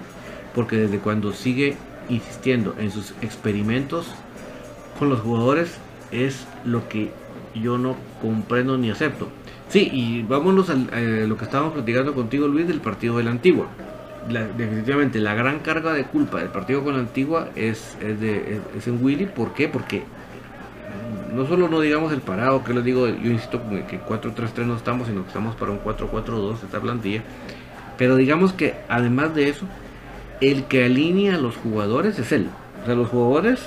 [0.54, 1.76] porque desde cuando sigue
[2.08, 4.06] insistiendo en sus experimentos
[4.98, 5.78] con los jugadores
[6.10, 7.10] es lo que
[7.54, 9.28] yo no comprendo ni acepto.
[9.68, 13.68] Sí, y vámonos a lo que estábamos platicando contigo Luis del partido de la Antigua.
[14.56, 18.88] definitivamente la gran carga de culpa del partido con la Antigua es, es, de, es,
[18.88, 19.26] en Willy.
[19.26, 19.68] ¿Por qué?
[19.68, 20.02] Porque
[21.32, 25.08] no solo no digamos el parado, que les digo, yo insisto que 4-3-3 no estamos,
[25.08, 27.22] sino que estamos para un 4-4-2 esta plantilla.
[27.96, 29.66] Pero digamos que además de eso,
[30.40, 32.48] el que alinea a los jugadores es él.
[32.82, 33.60] O sea, los jugadores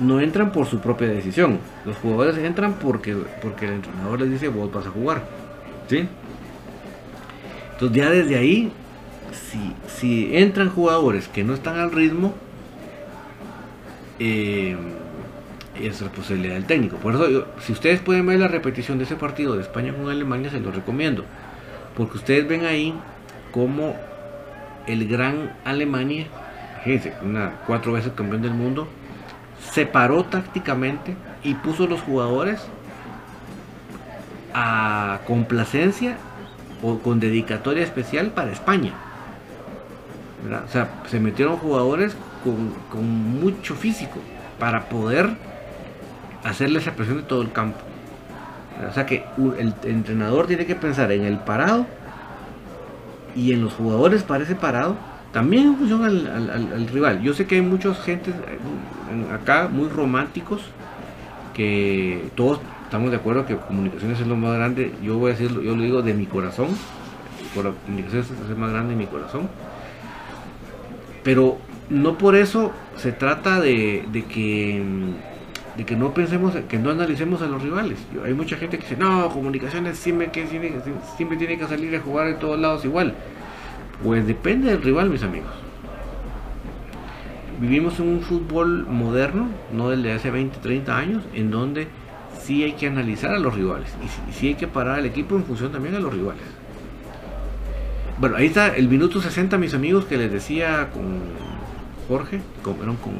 [0.00, 1.58] no entran por su propia decisión.
[1.84, 5.22] Los jugadores entran porque, porque el entrenador les dice vos vas a jugar.
[5.88, 6.08] ¿Sí?
[7.72, 8.72] Entonces ya desde ahí,
[9.32, 12.34] si, si entran jugadores que no están al ritmo,
[14.18, 14.76] eh,
[15.80, 16.96] es responsabilidad del técnico.
[16.96, 20.50] Por eso, si ustedes pueden ver la repetición de ese partido de España con Alemania,
[20.50, 21.24] se los recomiendo.
[21.96, 22.94] Porque ustedes ven ahí
[23.50, 23.96] cómo
[24.86, 26.26] el gran Alemania,
[26.84, 28.88] fíjense, una, cuatro veces campeón del mundo,
[29.72, 31.14] se paró tácticamente
[31.44, 32.60] y puso los jugadores
[34.54, 36.16] a complacencia
[36.82, 38.92] o con dedicatoria especial para España.
[40.64, 44.18] O sea, se metieron jugadores con, mucho físico
[44.58, 45.30] para poder
[46.44, 47.80] hacerle esa presión de todo el campo.
[48.88, 49.24] O sea que
[49.58, 51.86] el entrenador tiene que pensar en el parado
[53.34, 54.96] y en los jugadores parece parado,
[55.32, 57.22] también en función al, rival.
[57.22, 60.62] Yo sé que hay muchos gentes eh, acá muy románticos
[61.54, 64.92] que todos estamos de acuerdo que comunicaciones es lo más grande.
[65.02, 66.68] Yo voy a decirlo, yo lo digo de mi corazón.
[67.54, 69.48] Por comunicaciones es el más grande de mi corazón.
[71.22, 74.82] Pero no por eso se trata de, de que
[75.76, 77.98] de que no pensemos, que no analicemos a los rivales.
[78.24, 82.28] Hay mucha gente que dice, no, comunicaciones siempre, que, siempre, tiene que salir a jugar
[82.28, 83.14] en todos lados igual.
[84.02, 85.50] Pues depende del rival, mis amigos.
[87.60, 91.86] Vivimos en un fútbol moderno, no del de hace 20, 30 años, en donde
[92.42, 93.94] sí hay que analizar a los rivales
[94.28, 96.42] y sí hay que parar al equipo en función también a los rivales.
[98.18, 101.20] Bueno, ahí está el minuto 60, mis amigos, que les decía con
[102.08, 103.14] Jorge, con, con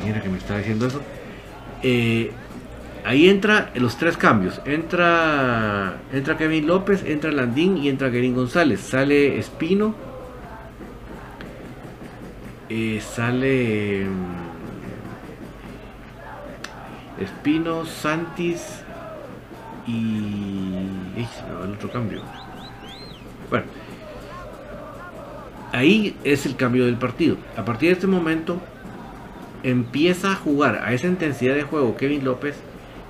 [0.00, 1.00] ¿Quién era que me estaba diciendo eso?
[1.80, 2.32] Eh,
[3.04, 4.60] ahí entra los tres cambios.
[4.64, 8.80] Entra, entra Kevin López, entra Landín y entra Gerín González.
[8.80, 9.94] Sale Espino.
[12.68, 14.34] Eh, sale mm,
[17.22, 18.82] Espino, Santis
[19.86, 20.72] y...
[21.62, 22.20] el otro cambio.
[23.48, 23.66] Bueno,
[25.70, 27.36] ahí es el cambio del partido.
[27.56, 28.60] A partir de este momento
[29.64, 32.54] empieza a jugar a esa intensidad de juego Kevin López,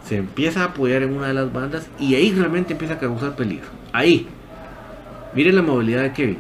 [0.05, 3.36] se empieza a apoyar en una de las bandas y ahí realmente empieza a causar
[3.36, 3.66] peligro.
[3.92, 4.28] Ahí.
[5.34, 6.38] Miren la movilidad de Kevin.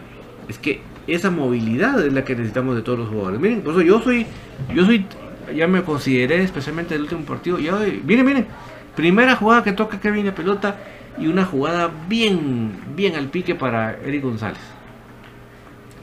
[0.48, 3.40] Es que esa movilidad es la que necesitamos de todos los jugadores.
[3.40, 4.26] Miren, por eso yo soy,
[4.74, 5.06] yo soy,
[5.54, 7.58] ya me consideré especialmente el último partido.
[7.58, 8.46] Ya, miren, miren,
[8.94, 10.76] primera jugada que toca Kevin de pelota
[11.18, 14.60] y una jugada bien, bien al pique para Eric González.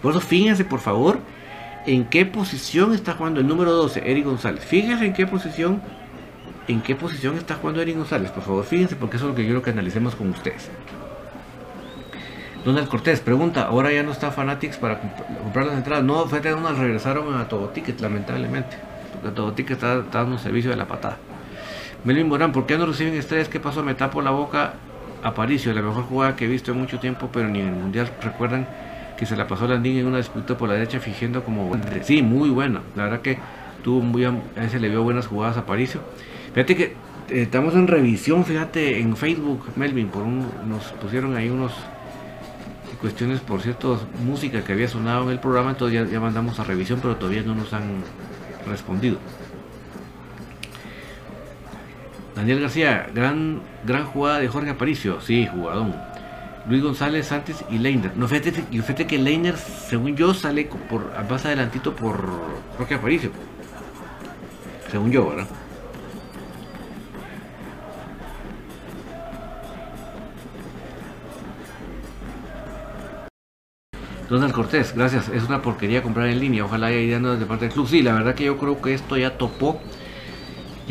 [0.01, 1.19] Por eso fíjense por favor
[1.85, 4.63] en qué posición está jugando el número 12, Eric González.
[4.63, 5.81] Fíjense en qué posición,
[6.67, 8.31] en qué posición está jugando Eric González.
[8.31, 10.69] Por favor, fíjense porque eso es lo que quiero que analicemos con ustedes.
[12.63, 16.03] Donald Cortés pregunta, ahora ya no está Fanatics para comprar las entradas.
[16.03, 18.77] No, fue unas regresaron a Todo lamentablemente.
[19.13, 21.17] Porque Todo Ticket está, dando servicio de la patada.
[22.03, 23.49] Melvin Morán, ¿por qué no reciben estrellas?
[23.49, 23.83] ¿Qué pasó?
[23.83, 24.73] Me tapo la boca.
[25.23, 28.11] Aparicio, la mejor jugada que he visto en mucho tiempo, pero ni en el mundial.
[28.21, 28.67] Recuerdan
[29.21, 31.79] que se la pasó Landín en una disputa por la derecha, fingiendo como.
[32.01, 32.81] Sí, muy buena.
[32.95, 33.37] La verdad que
[33.83, 34.25] tuvo muy.
[34.25, 34.33] A
[34.65, 36.01] ese le vio buenas jugadas a Aparicio.
[36.55, 36.83] Fíjate que
[37.29, 41.71] eh, estamos en revisión, fíjate, en Facebook, Melvin, por un, nos pusieron ahí unos
[42.99, 46.97] cuestiones, por cierto, música que había sonado en el programa, entonces ya, mandamos a revisión,
[46.99, 48.01] pero todavía no nos han
[48.67, 49.19] respondido.
[52.35, 55.93] Daniel García, gran, gran jugada de Jorge Aparicio, sí, jugadón.
[56.67, 58.15] Luis González Santos y Leiner.
[58.15, 62.29] No, fíjate, fíjate que Leiner, según yo, sale por más adelantito por
[62.77, 63.31] Jorge Aparicio.
[64.89, 65.47] Según yo, ¿verdad?
[74.29, 75.27] Donald Cortés, gracias.
[75.27, 76.63] Es una porquería comprar en línea.
[76.63, 77.87] Ojalá haya ideas de parte del club.
[77.87, 79.81] Sí, la verdad que yo creo que esto ya topó.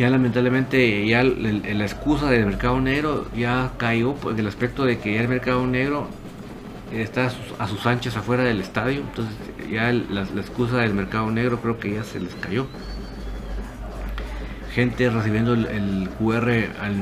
[0.01, 5.13] Ya lamentablemente ya la excusa del mercado negro ya cayó pues, el aspecto de que
[5.13, 6.09] ya el mercado negro
[6.91, 9.01] está a sus, anchas afuera del estadio.
[9.01, 9.37] Entonces
[9.71, 12.67] ya la, excusa del mercado negro creo que ya se les cayó.
[14.73, 16.49] Gente recibiendo el, QR
[16.81, 16.95] al,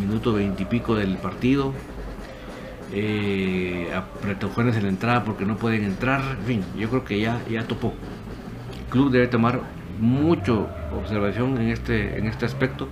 [0.00, 1.72] minuto veintipico del partido
[2.92, 7.62] eh, en la entrada porque no pueden entrar, en fin, yo creo que ya, ya
[7.68, 7.94] topó.
[8.80, 9.60] El club debe tomar
[9.98, 12.88] mucho observación en este, en este aspecto.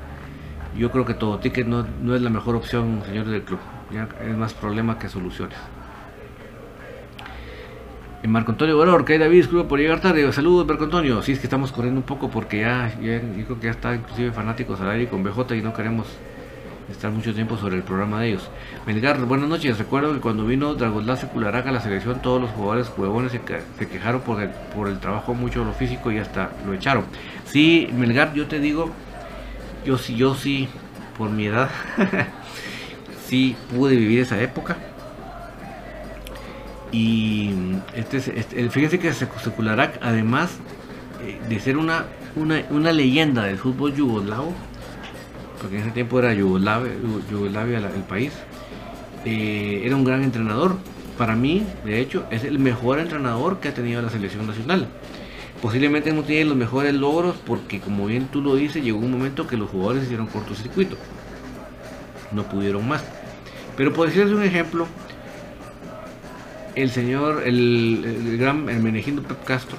[0.77, 3.61] Yo creo que todo ticket no, no es la mejor opción, señores del club.
[3.93, 5.59] Ya es más problema que soluciones.
[8.23, 10.33] En Marco Antonio Valor, que hay David, club por llegar tarde.
[10.33, 11.23] Saludos, Marco Antonio.
[11.23, 13.95] Sí, es que estamos corriendo un poco porque ya, ya yo creo que ya está
[13.95, 16.07] inclusive fanáticos al aire con BJ y no queremos
[16.93, 18.49] estar mucho tiempo sobre el programa de ellos.
[18.87, 19.79] Melgar, buenas noches.
[19.79, 24.21] Recuerdo que cuando vino Dragoslá Secularaca a la selección, todos los jugadores huevones se, quejaron
[24.21, 27.05] por el, por el trabajo mucho lo físico y hasta lo echaron.
[27.45, 28.91] Sí, Melgar, yo te digo,
[29.85, 30.69] yo sí, yo sí,
[31.19, 31.71] por mi edad,
[33.27, 34.77] sí pude vivir esa época.
[36.93, 37.55] Y
[37.95, 40.59] este, este fíjense que Secularac, además
[41.23, 42.05] eh, de ser una,
[42.37, 44.53] una, una leyenda del fútbol yugoslavo,
[45.63, 48.33] porque en ese tiempo era Yugoslavia, el país,
[49.25, 50.77] eh, era un gran entrenador.
[51.17, 54.89] Para mí, de hecho, es el mejor entrenador que ha tenido la selección nacional.
[55.61, 59.47] Posiblemente no tiene los mejores logros porque, como bien tú lo dices, llegó un momento
[59.47, 60.97] que los jugadores hicieron cortocircuito.
[62.33, 63.05] No pudieron más.
[63.77, 64.89] Pero por decirles un ejemplo,
[66.75, 69.79] el señor, el, gran Hermenegindo Pep Castro,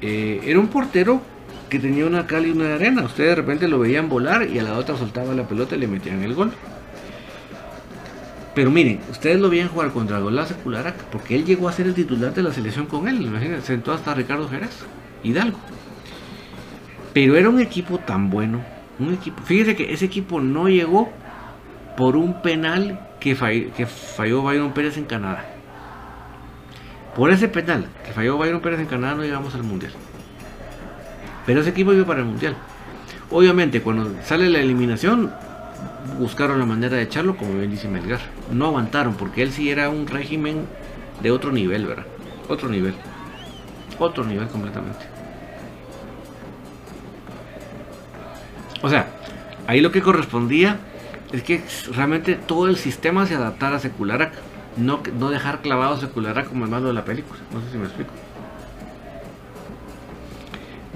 [0.00, 1.20] eh, era un portero
[1.68, 3.02] que tenía una cal y una arena.
[3.02, 5.88] Ustedes de repente lo veían volar y a la otra soltaba la pelota y le
[5.88, 6.52] metían el gol.
[8.54, 11.94] Pero miren, ustedes lo veían jugar contra Golaz Cularac, porque él llegó a ser el
[11.94, 13.22] titular de la selección con él.
[13.22, 14.84] Imagínense, sentó hasta Ricardo Jerez,
[15.22, 15.58] Hidalgo.
[17.12, 18.60] Pero era un equipo tan bueno.
[18.98, 21.12] Un equipo, fíjese que ese equipo no llegó
[21.96, 23.36] por un penal que,
[23.76, 25.44] que falló Byron Pérez en Canadá.
[27.14, 29.92] Por ese penal que falló Byron Pérez en Canadá no llegamos al Mundial.
[31.48, 32.54] Pero ese equipo iba para el mundial.
[33.30, 35.32] Obviamente, cuando sale la eliminación,
[36.18, 38.20] buscaron la manera de echarlo, como bien dice Melgar.
[38.52, 40.66] No aguantaron, porque él sí era un régimen
[41.22, 42.04] de otro nivel, ¿verdad?
[42.50, 42.94] Otro nivel.
[43.98, 45.06] Otro nivel completamente.
[48.82, 49.06] O sea,
[49.66, 50.76] ahí lo que correspondía
[51.32, 51.62] es que
[51.94, 54.34] realmente todo el sistema se adaptara a Secularac.
[54.76, 57.40] No, dejar clavado Secularac como el malo de la película.
[57.54, 58.12] No sé si me explico.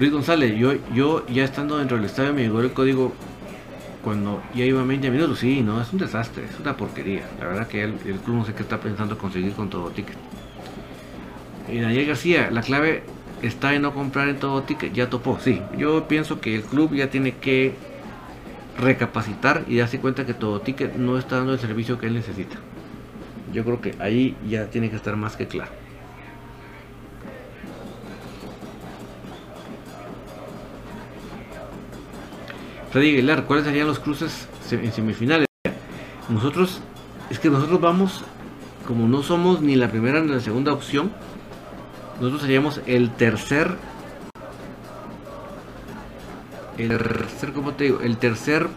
[0.03, 3.13] Luis González, yo, yo ya estando dentro del estadio me llegó el código
[4.03, 5.39] cuando ya iba 20 minutos.
[5.39, 7.21] Sí, no, es un desastre, es una porquería.
[7.39, 10.17] La verdad que el, el club no sé qué está pensando conseguir con todo ticket.
[11.71, 13.03] Y Daniel García, la clave
[13.41, 14.91] está en no comprar en todo ticket.
[14.91, 15.61] Ya topó, sí.
[15.77, 17.73] Yo pienso que el club ya tiene que
[18.77, 22.57] recapacitar y darse cuenta que todo ticket no está dando el servicio que él necesita.
[23.53, 25.71] Yo creo que ahí ya tiene que estar más que claro.
[32.93, 35.47] Freddy Aguilar, ¿cuáles serían los cruces en semifinales?
[36.29, 36.79] Nosotros,
[37.31, 38.23] es que nosotros vamos,
[38.87, 41.11] como no somos ni la primera ni la segunda opción,
[42.17, 43.77] nosotros seríamos el tercer,
[46.77, 48.01] el tercer, ¿cómo te digo?
[48.01, 48.67] El tercer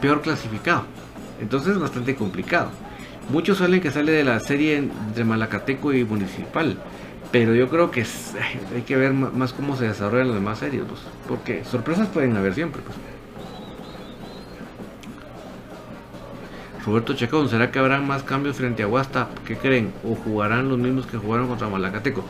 [0.00, 0.84] peor clasificado.
[1.40, 2.70] Entonces es bastante complicado.
[3.28, 6.78] Muchos suelen que sale de la serie entre Malacateco y Municipal.
[7.32, 8.06] Pero yo creo que
[8.72, 10.84] hay que ver más cómo se desarrollan los demás series.
[10.84, 12.82] Pues, porque sorpresas pueden haber siempre.
[12.82, 13.17] Pues.
[16.88, 19.28] Roberto Chacón, ¿será que habrán más cambios frente a Huasta?
[19.46, 19.92] ¿Qué creen?
[20.04, 22.24] ¿O jugarán los mismos que jugaron contra Malacateco?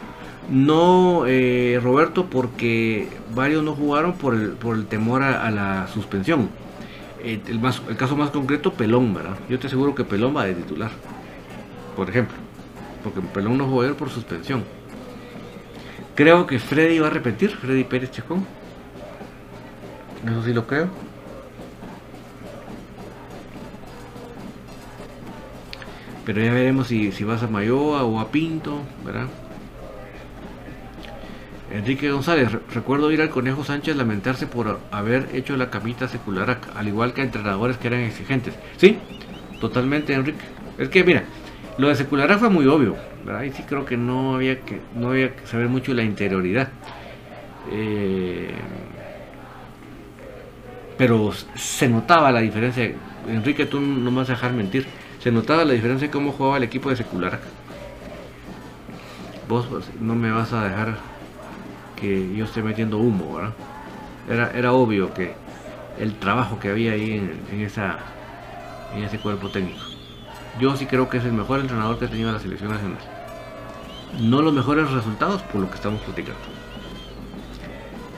[0.50, 6.50] No, eh, Roberto, porque varios no jugaron por el, por el temor a, la suspensión.
[7.22, 9.36] Eh, el, más, el caso más concreto, Pelón, ¿verdad?
[9.48, 10.90] Yo te aseguro que Pelón va de titular,
[11.94, 12.36] por ejemplo.
[13.04, 14.64] Porque Pelón no jugó por suspensión.
[16.16, 18.44] Creo que Freddy va a repetir, Freddy Pérez Chacón.
[20.26, 20.88] Eso sí lo creo.
[26.28, 29.28] Pero ya veremos si, vas a Mayoa o a Pinto, ¿verdad?
[31.72, 36.86] Enrique González, recuerdo ir al Conejo Sánchez lamentarse por haber hecho la camita secular, al
[36.86, 38.52] igual que a entrenadores que eran exigentes.
[38.76, 38.98] Sí,
[39.58, 40.44] totalmente, Enrique.
[40.76, 41.24] Es que mira,
[41.78, 43.44] lo de secular fue muy obvio, ¿verdad?
[43.44, 46.68] Y sí creo que no había que, no había que saber mucho la interioridad.
[47.72, 48.52] Eh,
[50.98, 52.92] pero se notaba la diferencia.
[53.26, 54.86] Enrique, tú no me vas a dejar mentir
[55.20, 57.40] se notaba la diferencia en cómo jugaba el equipo de secular.
[59.48, 60.98] Vos pues, no me vas a dejar
[61.96, 63.54] que yo esté metiendo humo, ¿verdad?
[64.28, 65.34] Era, era obvio que
[65.98, 67.14] el trabajo que había ahí
[67.50, 67.98] en, esa,
[68.94, 69.80] en ese cuerpo técnico.
[70.60, 72.98] Yo sí creo que es el mejor entrenador que ha tenido la selección nacional.
[74.20, 76.40] No los mejores resultados por lo que estamos platicando.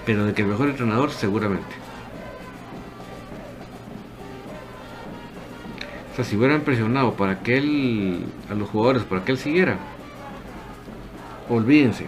[0.05, 1.89] Pero de que el mejor entrenador seguramente.
[6.25, 9.79] Si hubieran presionado para que él, a los jugadores, para que él siguiera,
[11.49, 12.07] olvídense.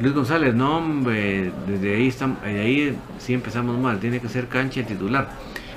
[0.00, 4.82] Luis González, no hombre, desde ahí, estamos, ahí sí empezamos mal, tiene que ser cancha
[4.82, 5.28] titular.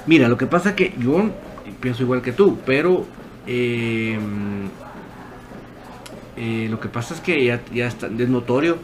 [0.08, 1.30] Mira, lo que pasa que yo
[1.80, 3.06] pienso igual que tú, pero
[3.48, 4.18] eh,
[6.38, 8.78] eh, lo que pasa es que ya, está, es notorio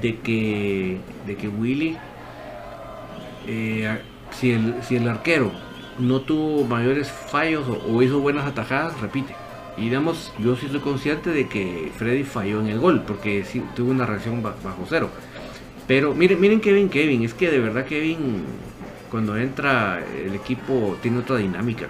[0.00, 1.96] de que, de que Willy,
[3.46, 3.98] eh,
[4.30, 5.52] si, el, si el arquero
[5.98, 9.34] no tuvo mayores fallos o, hizo buenas atajadas, repite.
[9.76, 13.62] Y digamos, yo sí soy consciente de que Freddy falló en el gol, porque sí
[13.74, 15.08] tuvo una reacción bajo cero.
[15.86, 18.44] Pero miren, miren Kevin, Kevin, es que de verdad Kevin,
[19.10, 21.88] cuando entra el equipo tiene otra dinámica.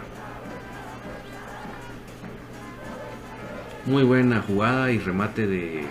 [3.86, 5.84] Muy buena jugada y remate de,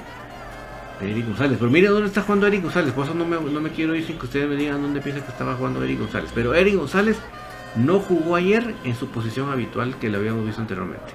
[1.01, 1.57] Eric González.
[1.59, 2.93] Pero mire dónde está jugando Eric González.
[2.93, 5.23] Por eso no me, no me quiero ir sin que ustedes me digan dónde piensa
[5.23, 6.31] que estaba jugando Eric González.
[6.33, 7.17] Pero Eric González
[7.75, 11.13] no jugó ayer en su posición habitual que le habíamos visto anteriormente.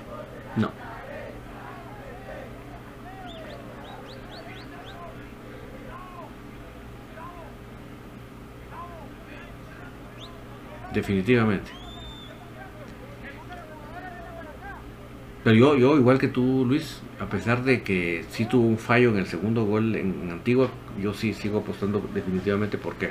[0.56, 0.70] No.
[10.92, 11.85] Definitivamente.
[15.46, 19.10] Pero yo, yo, igual que tú, Luis, a pesar de que sí tuvo un fallo
[19.10, 20.70] en el segundo gol en Antigua,
[21.00, 23.10] yo sí sigo apostando definitivamente por qué.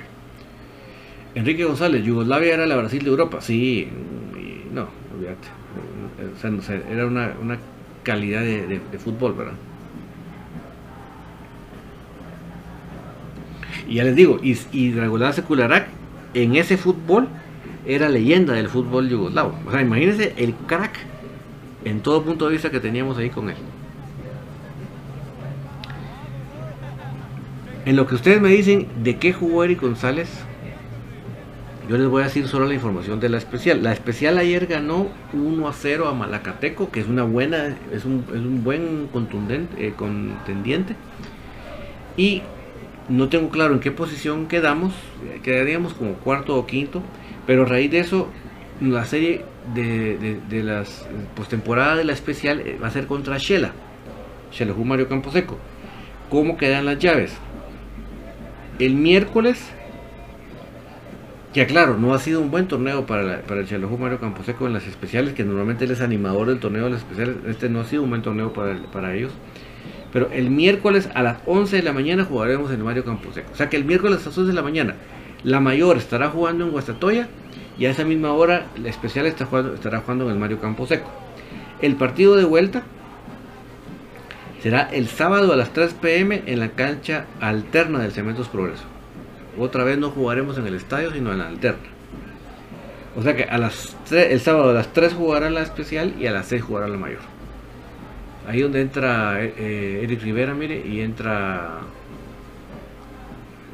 [1.33, 3.39] Enrique González, Yugoslavia era la Brasil de Europa.
[3.39, 3.87] Sí,
[4.73, 5.47] no, olvídate.
[6.57, 7.57] O sea, era una,
[8.03, 9.55] calidad de, fútbol, ¿verdad?
[13.87, 15.87] Y ya les digo, y, y Dragolada Secularak
[16.33, 17.29] en ese fútbol
[17.85, 19.57] era leyenda del fútbol yugoslavo.
[19.65, 21.14] O sea, imagínense el crack
[21.85, 23.55] en todo punto de vista que teníamos ahí con él.
[27.85, 30.29] En lo que ustedes me dicen de qué jugó Eric González,
[31.87, 33.83] yo les voy a decir solo la información de la especial.
[33.83, 38.63] La especial ayer ganó 1 a 0 a Malacateco, que es una buena, es un,
[38.63, 40.95] buen contundente, eh, contendiente.
[42.17, 42.41] Y
[43.07, 44.93] no tengo claro en qué posición quedamos,
[45.43, 47.03] quedaríamos como cuarto o quinto,
[47.45, 48.29] pero a raíz de eso,
[48.81, 49.43] la serie
[49.73, 53.71] de, de, las postemporada de la especial eh, va a ser contra Shela,
[54.51, 55.57] Shela Mario Camposeco.
[56.29, 57.33] ¿Cómo quedan las llaves?
[58.79, 59.71] El miércoles,
[61.53, 64.73] que claro, no ha sido un buen torneo para, para el Shela Mario Camposeco en
[64.73, 67.85] las especiales, que normalmente él es animador del torneo de las especiales, este no ha
[67.85, 69.31] sido un buen torneo para, para ellos.
[70.11, 73.51] Pero el miércoles a las 11 de la mañana jugaremos en Mario Camposeco.
[73.51, 74.95] O sea que el miércoles a las 11 de la mañana
[75.43, 77.27] la mayor estará jugando en Guastatoya
[77.77, 81.09] y a esa misma hora la especial estará jugando en el Mario Camposeco.
[81.81, 82.83] El partido de vuelta
[84.61, 88.85] será el sábado a las 3 pm en la cancha alterna del Cementos Progreso.
[89.59, 91.89] Otra vez no jugaremos en el estadio, sino en la alterna.
[93.15, 96.31] O sea que a las el sábado a las 3 jugará la especial y a
[96.31, 97.21] las 6 jugará la mayor.
[98.47, 101.79] Ahí donde entra eh, Eric Rivera, mire, y entra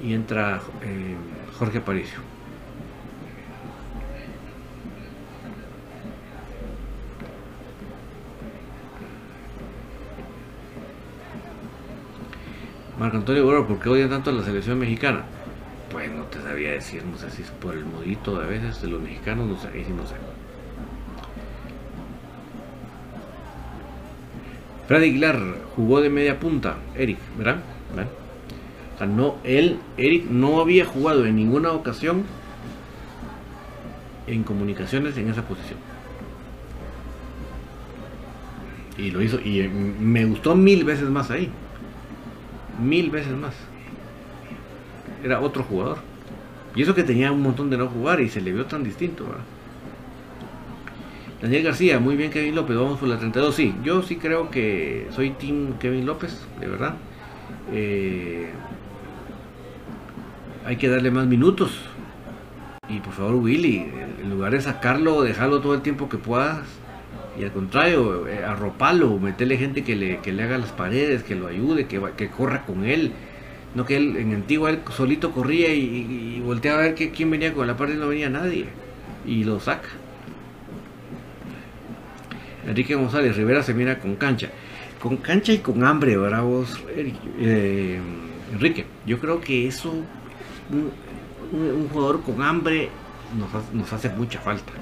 [0.04, 1.16] y entra eh,
[1.58, 2.31] Jorge Aparicio.
[13.02, 15.24] Marco Antonio Guerrero, ¿por qué odian tanto a la selección mexicana?
[15.91, 18.80] Pues no te sabía decir, no sé si es por el modito de a veces
[18.80, 20.14] de los mexicanos, no sé, ahí sí no sé.
[24.88, 25.39] Freddy Aguilar
[25.76, 27.62] jugó de media punta, Eric, ¿verdad?
[28.93, 32.24] O sea, no, él, Eric, no había jugado en ninguna ocasión
[34.28, 35.80] en comunicaciones en esa posición.
[38.95, 41.52] Y lo hizo, y me gustó mil veces más ahí.
[42.82, 43.54] Mil veces más.
[45.24, 45.98] Era otro jugador.
[46.76, 49.26] Y eso que tenía un montón de no jugar y se le vio tan distinto.
[51.42, 53.56] Daniel García, muy bien Kevin López, vamos por la 32.
[53.56, 56.96] Sí, yo sí creo que soy Team Kevin López, de verdad.
[57.74, 58.52] Eh,
[60.66, 61.82] hay que darle más minutos.
[62.88, 63.88] Y por favor, Willy,
[64.22, 66.68] en lugar de sacarlo, dejarlo todo el tiempo que puedas.
[67.40, 71.36] Y al contrario, eh, arropalo, meterle gente que le, que le haga las paredes, que
[71.36, 73.14] lo ayude, que, que corra con él.
[73.74, 77.54] No que él en Antigua él solito corría y, volteaba a ver que, quién venía
[77.54, 78.66] con la parte y no venía nadie.
[79.26, 79.88] Y lo saca.
[82.68, 84.50] Enrique González Rivera se mira con cancha.
[85.02, 86.80] Con cancha y con hambre, ¿verdad vos,
[87.40, 88.00] eh,
[88.54, 88.86] Enrique?
[89.06, 89.94] Yo creo que eso,
[90.72, 92.90] un, jugador con hambre
[93.74, 94.74] nos, hace mucha falta.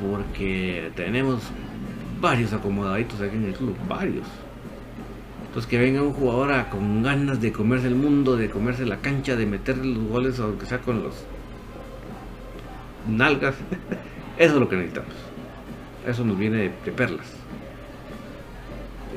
[0.00, 1.42] Porque tenemos
[2.20, 4.26] varios acomodaditos aquí en el club, varios.
[5.46, 9.34] Entonces que venga un jugador con ganas de comerse el mundo, de comerse la cancha,
[9.36, 11.24] de meterle los goles, aunque sea con los
[13.08, 13.56] nalgas.
[14.38, 15.14] Eso es lo que necesitamos.
[16.06, 17.26] Eso nos viene de, perlas.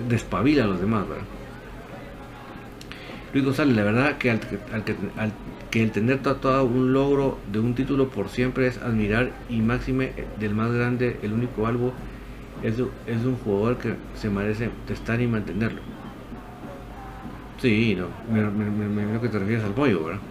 [0.09, 1.23] Despabila a los demás, ¿verdad?
[3.33, 4.29] Luis González, la verdad que,
[5.81, 10.53] el tener tatuado un logro de un título por siempre es admirar y máxime del
[10.53, 11.93] más grande, el único algo,
[12.61, 15.81] es, un jugador que se merece testar y mantenerlo.
[17.59, 20.21] Sí, no, me, me, que te refieres al pollo, ¿verdad?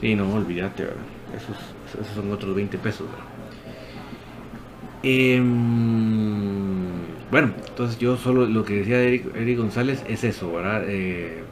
[0.00, 1.02] Sí, no, olvídate, ¿verdad?
[1.36, 3.26] Esos, son otros 20 pesos, ¿verdad?
[5.02, 5.42] Em,
[7.30, 10.84] bueno, entonces yo solo lo que decía Eric, Eric González es eso, ¿verdad?
[10.86, 11.42] Eh,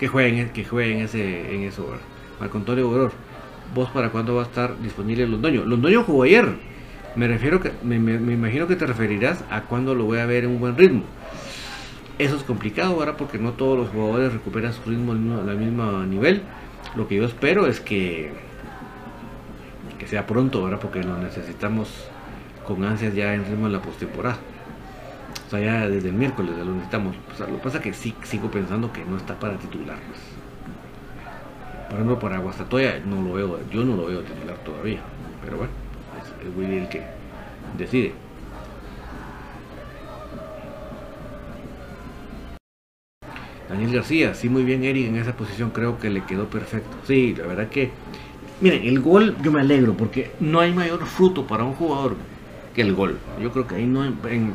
[0.00, 2.00] que jueguen, que jueguen ese, en eso, ¿verdad?
[2.40, 3.12] Marco Antonio
[3.74, 5.66] ¿vos para cuándo va a estar disponible Londoño?
[5.66, 6.54] Londoño jugó ayer.
[7.16, 10.50] Me refiero que, me, imagino que te referirás a cuándo lo voy a ver en
[10.52, 11.02] un buen ritmo.
[12.18, 13.16] Eso es complicado, ¿verdad?
[13.18, 16.44] Porque no todos los jugadores recuperan su ritmo al mismo nivel.
[16.96, 18.32] Lo que yo espero es que,
[19.98, 20.80] que sea pronto, ¿verdad?
[20.80, 22.08] Porque lo necesitamos
[22.66, 24.38] con ansias ya en ritmo de la postemporada.
[25.50, 27.16] O sea, ya desde el miércoles ya lo necesitamos.
[27.40, 29.98] lo que pasa es que sí, sigo pensando que no está para titular.
[30.06, 30.20] Pues.
[31.86, 35.00] Por ejemplo, para Guastatoya no lo veo, yo no lo veo titular todavía.
[35.44, 35.72] Pero bueno,
[36.22, 37.02] es, Willy el que
[37.76, 38.12] decide.
[43.68, 46.96] Daniel García, sí, muy bien Eric en esa posición, creo que le quedó perfecto.
[47.08, 47.90] Sí, la verdad que,
[48.60, 52.14] miren, el gol yo me alegro porque no hay mayor fruto para un jugador
[52.74, 53.18] que el gol.
[53.40, 54.04] Yo creo que ahí no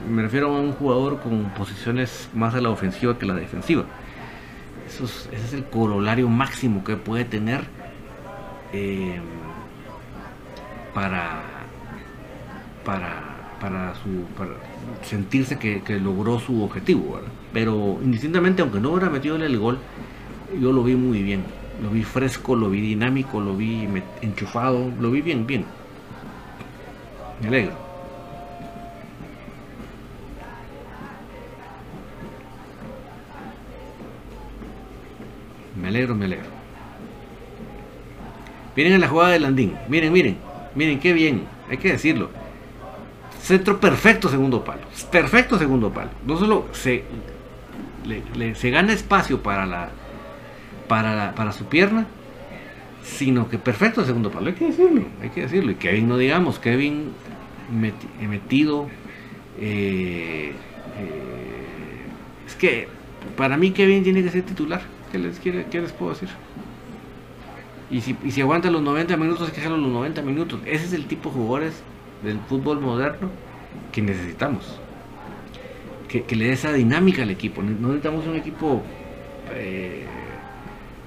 [0.10, 3.86] me refiero a un jugador con posiciones más a la ofensiva que a la defensiva.
[4.88, 7.66] Eso es, ese es el corolario máximo que puede tener
[8.72, 9.20] eh,
[10.94, 11.42] para,
[12.86, 14.26] para, para, su,
[15.04, 17.20] sentirse que, logró su objetivo.
[17.52, 19.80] Pero indistintamente, aunque no hubiera metido el gol,
[20.60, 21.44] yo lo vi muy bien.
[21.84, 23.88] Lo vi fresco, lo vi dinámico, lo vi
[24.22, 25.66] enchufado, lo vi bien, bien.
[27.42, 27.85] Me alegro.
[35.86, 36.48] Me alegro, me alegro.
[38.76, 40.38] Miren en la jugada de Landín, miren, miren,
[40.74, 42.32] miren qué bien, hay que decirlo.
[43.40, 44.82] Centro perfecto segundo palo,
[45.12, 46.10] perfecto segundo palo.
[46.26, 47.04] No solo se,
[48.56, 49.90] se gana espacio para la,
[50.88, 52.08] para, para su pierna,
[53.04, 55.70] sino que perfecto segundo palo, hay que decirlo, hay que decirlo.
[55.72, 57.12] Y Kevin no digamos, Kevin
[58.28, 58.90] metido,
[59.62, 60.52] eh,
[60.98, 62.88] eh, es que
[63.38, 66.30] para mí Kevin tiene que ser titular, ¿qué les, les puedo decir?
[67.90, 70.60] Y si, aguanta los 90 minutos, que sean los 90 minutos.
[70.66, 71.84] Ese es el tipo de jugadores
[72.24, 73.30] del fútbol moderno
[73.92, 74.80] que necesitamos.
[76.08, 77.62] Que, que le dé esa dinámica al equipo.
[77.62, 78.82] No necesitamos un equipo
[79.54, 80.06] eh,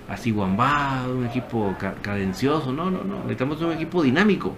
[0.08, 2.72] así guambado, un equipo cadencioso.
[2.72, 3.16] No, no, no.
[3.16, 4.54] Necesitamos un equipo dinámico.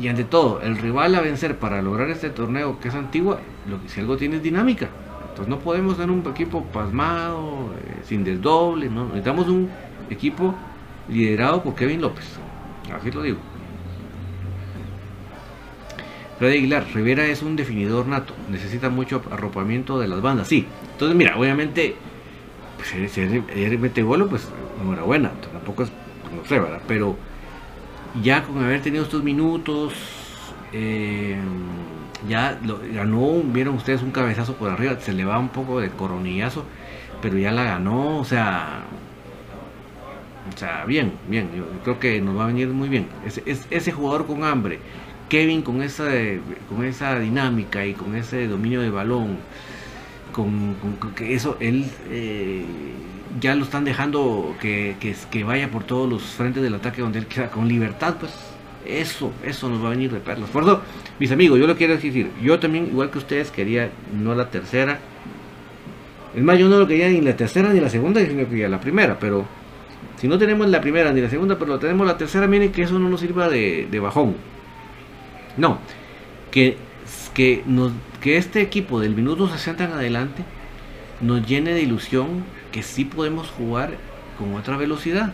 [0.00, 3.82] Y ante todo, el rival a vencer para lograr este torneo que es antigua, lo
[3.82, 4.90] que si algo tiene es dinámica.
[5.38, 9.70] Entonces no podemos tener un equipo pasmado, eh, sin desdoble, necesitamos un
[10.10, 10.52] equipo
[11.08, 12.24] liderado por Kevin López.
[12.92, 13.38] Así lo digo.
[16.40, 20.66] Freddy Aguilar, Rivera es un definidor nato, necesita mucho arropamiento de las bandas, sí.
[20.94, 21.94] Entonces, mira, obviamente,
[22.76, 24.48] pues, si ayer mete golo, pues
[24.82, 25.92] enhorabuena, tampoco es,
[26.34, 26.82] no sé, ¿verdad?
[26.88, 27.14] Pero
[28.24, 29.92] ya con haber tenido estos minutos,
[30.72, 31.38] eh,
[32.28, 35.90] ya lo, ganó, vieron ustedes un cabezazo por arriba, se le va un poco de
[35.90, 36.64] coronillazo,
[37.22, 38.82] pero ya la ganó, o sea,
[40.54, 43.06] o sea, bien, bien, yo creo que nos va a venir muy bien.
[43.24, 44.78] Ese, ese jugador con hambre,
[45.28, 46.08] Kevin con esa,
[46.68, 49.38] con esa dinámica y con ese dominio de balón,
[50.32, 50.76] con,
[51.14, 52.64] que eso, él eh,
[53.40, 57.26] ya lo están dejando que, que, vaya por todos los frentes del ataque donde él
[57.26, 58.32] quiera, con libertad, pues
[58.88, 60.50] eso, eso nos va a venir de perlas.
[60.50, 60.80] Por eso,
[61.18, 64.98] mis amigos, yo lo quiero decir, yo también, igual que ustedes, quería no la tercera.
[66.34, 68.68] Es más, yo no lo quería ni la tercera ni la segunda, sino que quería
[68.68, 69.46] la primera, pero
[70.16, 72.98] si no tenemos la primera ni la segunda, pero tenemos la tercera, miren que eso
[72.98, 74.36] no nos sirva de, bajón.
[75.56, 75.78] No,
[76.50, 76.76] que,
[77.34, 80.44] que este equipo del minuto 60 en adelante
[81.20, 83.96] nos llene de ilusión que sí podemos jugar
[84.38, 85.32] con otra velocidad,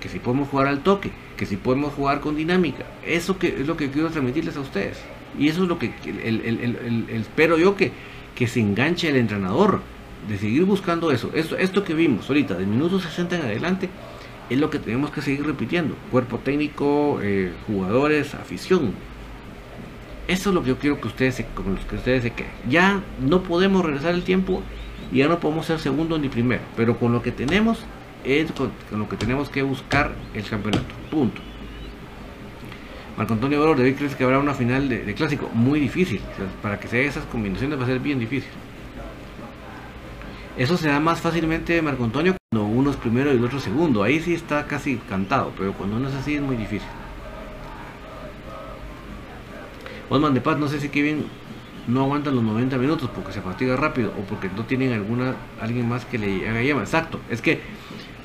[0.00, 1.10] que sí podemos jugar al toque,
[1.40, 2.84] que sí podemos jugar con dinámica.
[3.02, 4.98] Eso que es lo que quiero transmitirles a ustedes.
[5.38, 7.92] Y eso es lo que el, espero yo que,
[8.34, 9.80] que se enganche el entrenador,
[10.28, 11.30] de seguir buscando eso.
[11.32, 13.88] Esto, esto que vimos ahorita, de minuto 60 en adelante,
[14.50, 15.94] es lo que tenemos que seguir repitiendo.
[16.10, 18.92] Cuerpo técnico, eh, jugadores, afición.
[20.28, 22.52] Eso es lo que yo quiero que ustedes se, con los que ustedes se queden.
[22.68, 24.60] Ya no podemos regresar el tiempo
[25.10, 26.60] y ya no podemos ser segundo ni primero.
[26.76, 27.78] Pero con lo que tenemos
[28.24, 30.94] es con, lo que tenemos que buscar el campeonato.
[31.10, 31.40] Punto.
[33.16, 35.50] Marco Antonio Valor, David crees que habrá una final de, clásico.
[35.52, 36.20] Muy difícil.
[36.62, 38.50] para que se hagan esas combinaciones va a ser bien difícil.
[40.56, 44.02] Eso se da más fácilmente, Marco Antonio, cuando uno es primero y el otro segundo.
[44.02, 46.88] Ahí sí está casi cantado, pero cuando uno es así es muy difícil.
[50.08, 51.24] Osman de Paz, no sé si Kevin
[51.86, 55.88] no aguanta los 90 minutos porque se fatiga rápido o porque no tienen alguna alguien
[55.88, 56.82] más que le haga llama.
[56.82, 57.60] Exacto, es que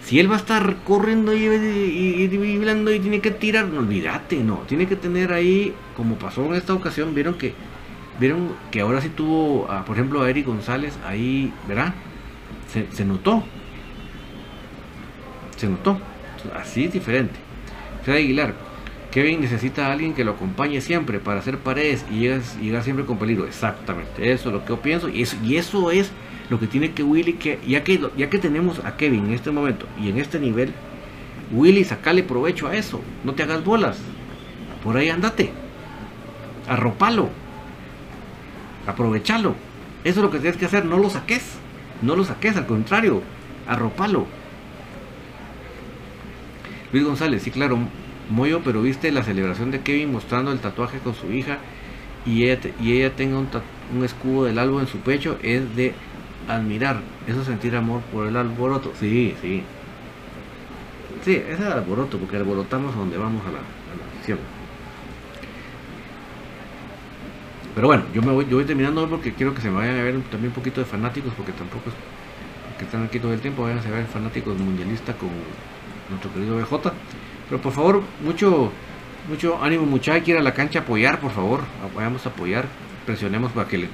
[0.05, 4.59] si él va a estar corriendo y, y, y, tiene que tirar, no olvídate, no,
[4.67, 7.53] tiene que tener ahí, como pasó en esta ocasión, vieron que
[8.19, 11.93] vieron que ahora sí tuvo, por ejemplo, a Eric González ahí, ¿verdad?
[12.91, 13.43] se, notó.
[15.57, 15.97] Se notó.
[16.55, 17.35] Así es diferente.
[18.03, 18.53] Fede Aguilar.
[19.15, 23.17] Kevin necesita a alguien que lo acompañe siempre para hacer paredes y llegar, siempre con
[23.17, 23.45] peligro.
[23.45, 24.33] Exactamente.
[24.33, 25.07] Eso es lo que yo pienso.
[25.07, 25.21] Y
[25.55, 26.11] eso, es
[26.49, 29.51] lo que tiene que Willy, que ya, que ya que tenemos a Kevin en este
[29.51, 30.73] momento y en este nivel,
[31.53, 32.99] Willy, sacale provecho a eso.
[33.23, 33.99] No te hagas bolas.
[34.83, 35.49] Por ahí andate.
[36.67, 37.29] Arropalo.
[38.85, 39.55] Aprovechalo.
[40.03, 40.83] Eso es lo que tienes que hacer.
[40.83, 41.53] No lo saques.
[42.01, 43.21] No lo saques, al contrario,
[43.65, 44.27] arropalo.
[46.91, 47.79] Luis González, sí, claro,
[48.29, 51.59] Moyo, pero viste la celebración de Kevin mostrando el tatuaje con su hija
[52.25, 53.49] y ella, y ella tenga un,
[53.95, 55.93] un escudo del albo en su pecho, es de
[56.47, 57.01] admirar.
[57.27, 58.93] Eso es sentir amor por el alboroto.
[58.95, 59.63] Sí, sí.
[61.23, 64.37] Sí, es el alboroto, porque alborotamos a donde vamos a la, a
[67.73, 70.03] Pero bueno, yo me voy, yo voy terminando porque quiero que se me vayan a
[70.03, 71.95] ver también un poquito de fanáticos, porque tampoco es
[72.77, 75.29] que están aquí todo el tiempo, vayan a ver fanáticos mundialistas con
[76.09, 76.93] nuestro querido BJ.
[77.49, 78.71] Pero por favor, mucho,
[79.29, 81.61] mucho ánimo muchachos, quiera la cancha apoyar, por favor,
[81.95, 82.65] vayamos a apoyar,
[83.05, 83.89] presionemos para que el,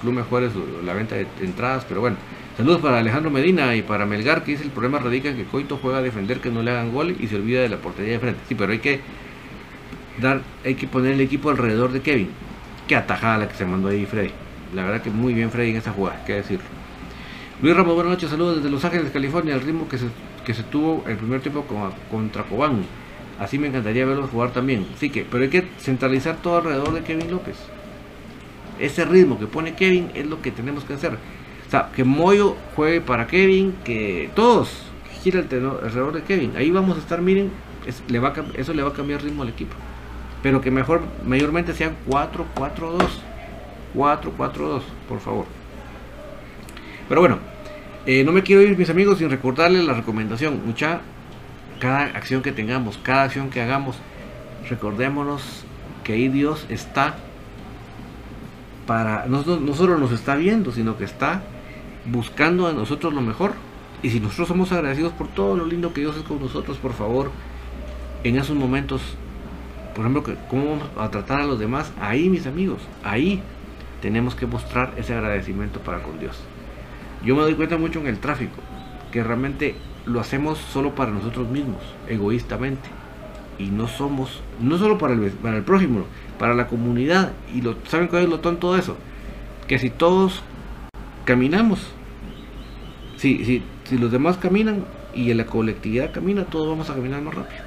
[0.00, 0.48] club mejore
[0.84, 2.16] la venta de entradas, pero bueno.
[2.56, 5.78] Saludos para Alejandro Medina y para Melgar, que dice el problema radica en que Coito
[5.78, 8.18] juega a defender que no le hagan gol y se olvida de la portería de
[8.18, 8.40] frente.
[8.46, 9.00] Sí, pero hay que
[10.20, 12.28] dar, hay que poner el equipo alrededor de Kevin
[12.86, 14.30] Qué atajada la que se mandó ahí Freddy.
[14.74, 16.64] La verdad que muy bien Freddy en esa jugada, qué decirlo.
[17.62, 19.54] Luis Ramos, buenas noches, saludos desde Los Ángeles, California.
[19.54, 20.06] El ritmo que se,
[20.44, 21.64] que se tuvo el primer tiempo
[22.10, 22.84] contra Cobán.
[23.38, 24.86] Así me encantaría verlos jugar también.
[24.94, 27.56] Así que, pero hay que centralizar todo alrededor de Kevin López.
[28.78, 31.14] Ese ritmo que pone Kevin es lo que tenemos que hacer.
[31.66, 34.84] O sea, que Moyo juegue para Kevin, que todos
[35.22, 36.52] gira el alrededor de Kevin.
[36.56, 37.50] Ahí vamos a estar, miren,
[38.08, 39.74] le va eso le va a cambiar ritmo al equipo.
[40.42, 43.08] Pero que mejor, mayormente sean 4-4-2.
[43.94, 45.46] 4-4-2, por favor.
[47.08, 47.38] Pero bueno,
[48.06, 50.60] eh, no me quiero ir, mis amigos, sin recordarles la recomendación.
[50.66, 51.00] Mucha,
[51.78, 53.96] cada acción que tengamos, cada acción que hagamos,
[54.68, 55.64] recordémonos
[56.04, 57.16] que ahí Dios está
[58.86, 61.42] para, no, no solo nos está viendo, sino que está
[62.06, 63.52] buscando a nosotros lo mejor.
[64.02, 66.92] Y si nosotros somos agradecidos por todo lo lindo que Dios es con nosotros, por
[66.92, 67.30] favor,
[68.24, 69.00] en esos momentos,
[69.94, 73.40] por ejemplo, cómo vamos a tratar a los demás, ahí mis amigos, ahí
[74.00, 76.36] tenemos que mostrar ese agradecimiento para con Dios.
[77.24, 78.56] Yo me doy cuenta mucho en el tráfico,
[79.12, 79.74] que realmente
[80.06, 82.88] lo hacemos solo para nosotros mismos, egoístamente.
[83.58, 86.06] Y no somos, no solo para el, para el prójimo,
[86.38, 87.32] para la comunidad.
[87.54, 88.96] Y lo, ¿saben cuál es lo tonto de eso?
[89.68, 90.42] Que si todos
[91.24, 91.86] caminamos,
[93.16, 97.34] si, si, si los demás caminan y la colectividad camina, todos vamos a caminar más
[97.34, 97.62] rápido.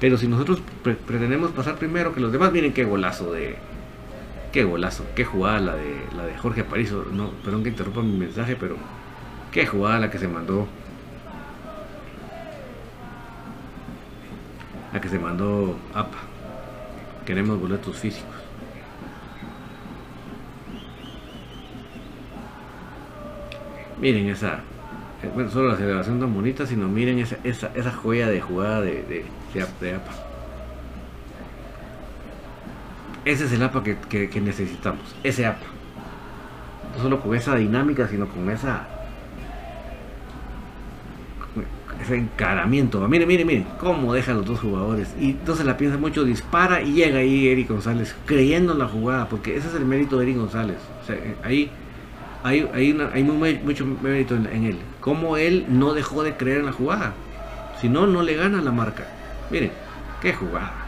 [0.00, 3.56] Pero si nosotros pretendemos pasar primero que los demás, miren qué golazo de,
[4.52, 7.04] Qué golazo, qué jugada la de, la de Jorge Aparicio.
[7.12, 8.76] No, perdón que interrumpa mi mensaje, pero
[9.52, 10.68] qué jugada la que se mandó.
[14.92, 16.18] La que se mandó APA.
[17.24, 18.36] Queremos boletos físicos.
[23.96, 24.64] Miren esa.
[25.22, 28.80] Eh, bueno, solo la celebración tan bonita, sino miren esa, esa, esa joya de jugada
[28.80, 29.26] de, de,
[29.80, 30.29] de APA.
[33.24, 35.66] Ese es el APA que, necesitamos, ese APA.
[36.96, 38.88] No solo con esa dinámica, sino con esa
[42.02, 43.06] ese encaramiento.
[43.08, 45.14] Mire, mire, mire, cómo dejan los dos jugadores.
[45.20, 49.28] Y entonces la piensa mucho, dispara y llega ahí Eric González, creyendo en la jugada,
[49.28, 50.78] porque ese es el mérito de Eric González.
[51.08, 51.70] Eh, ahí
[52.42, 53.22] hay,
[53.62, 54.78] mucho mérito en, en, él.
[55.00, 57.12] Cómo él no dejó de creer en la jugada.
[57.80, 59.06] Si no, no le gana la marca.
[59.50, 59.72] Miren,
[60.20, 60.79] qué jugada.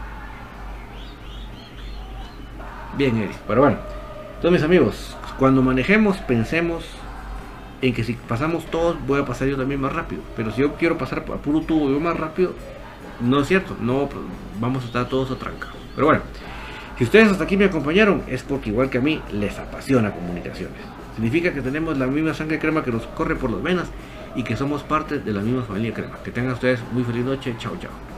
[2.97, 3.35] Bien, Eric.
[3.47, 3.77] Pero bueno,
[4.35, 6.85] entonces mis amigos, cuando manejemos, pensemos
[7.81, 10.21] en que si pasamos todos, voy a pasar yo también más rápido.
[10.35, 12.53] Pero si yo quiero pasar a puro tubo yo más rápido,
[13.19, 13.75] no es cierto.
[13.81, 14.23] No, pues,
[14.59, 15.67] vamos a estar todos a tranca.
[15.95, 16.21] Pero bueno,
[16.97, 20.79] si ustedes hasta aquí me acompañaron, es porque igual que a mí, les apasiona comunicaciones.
[21.15, 23.87] Significa que tenemos la misma sangre crema que nos corre por las venas
[24.35, 26.17] y que somos parte de la misma familia crema.
[26.23, 27.55] Que tengan ustedes muy feliz noche.
[27.59, 28.12] Chao, chao.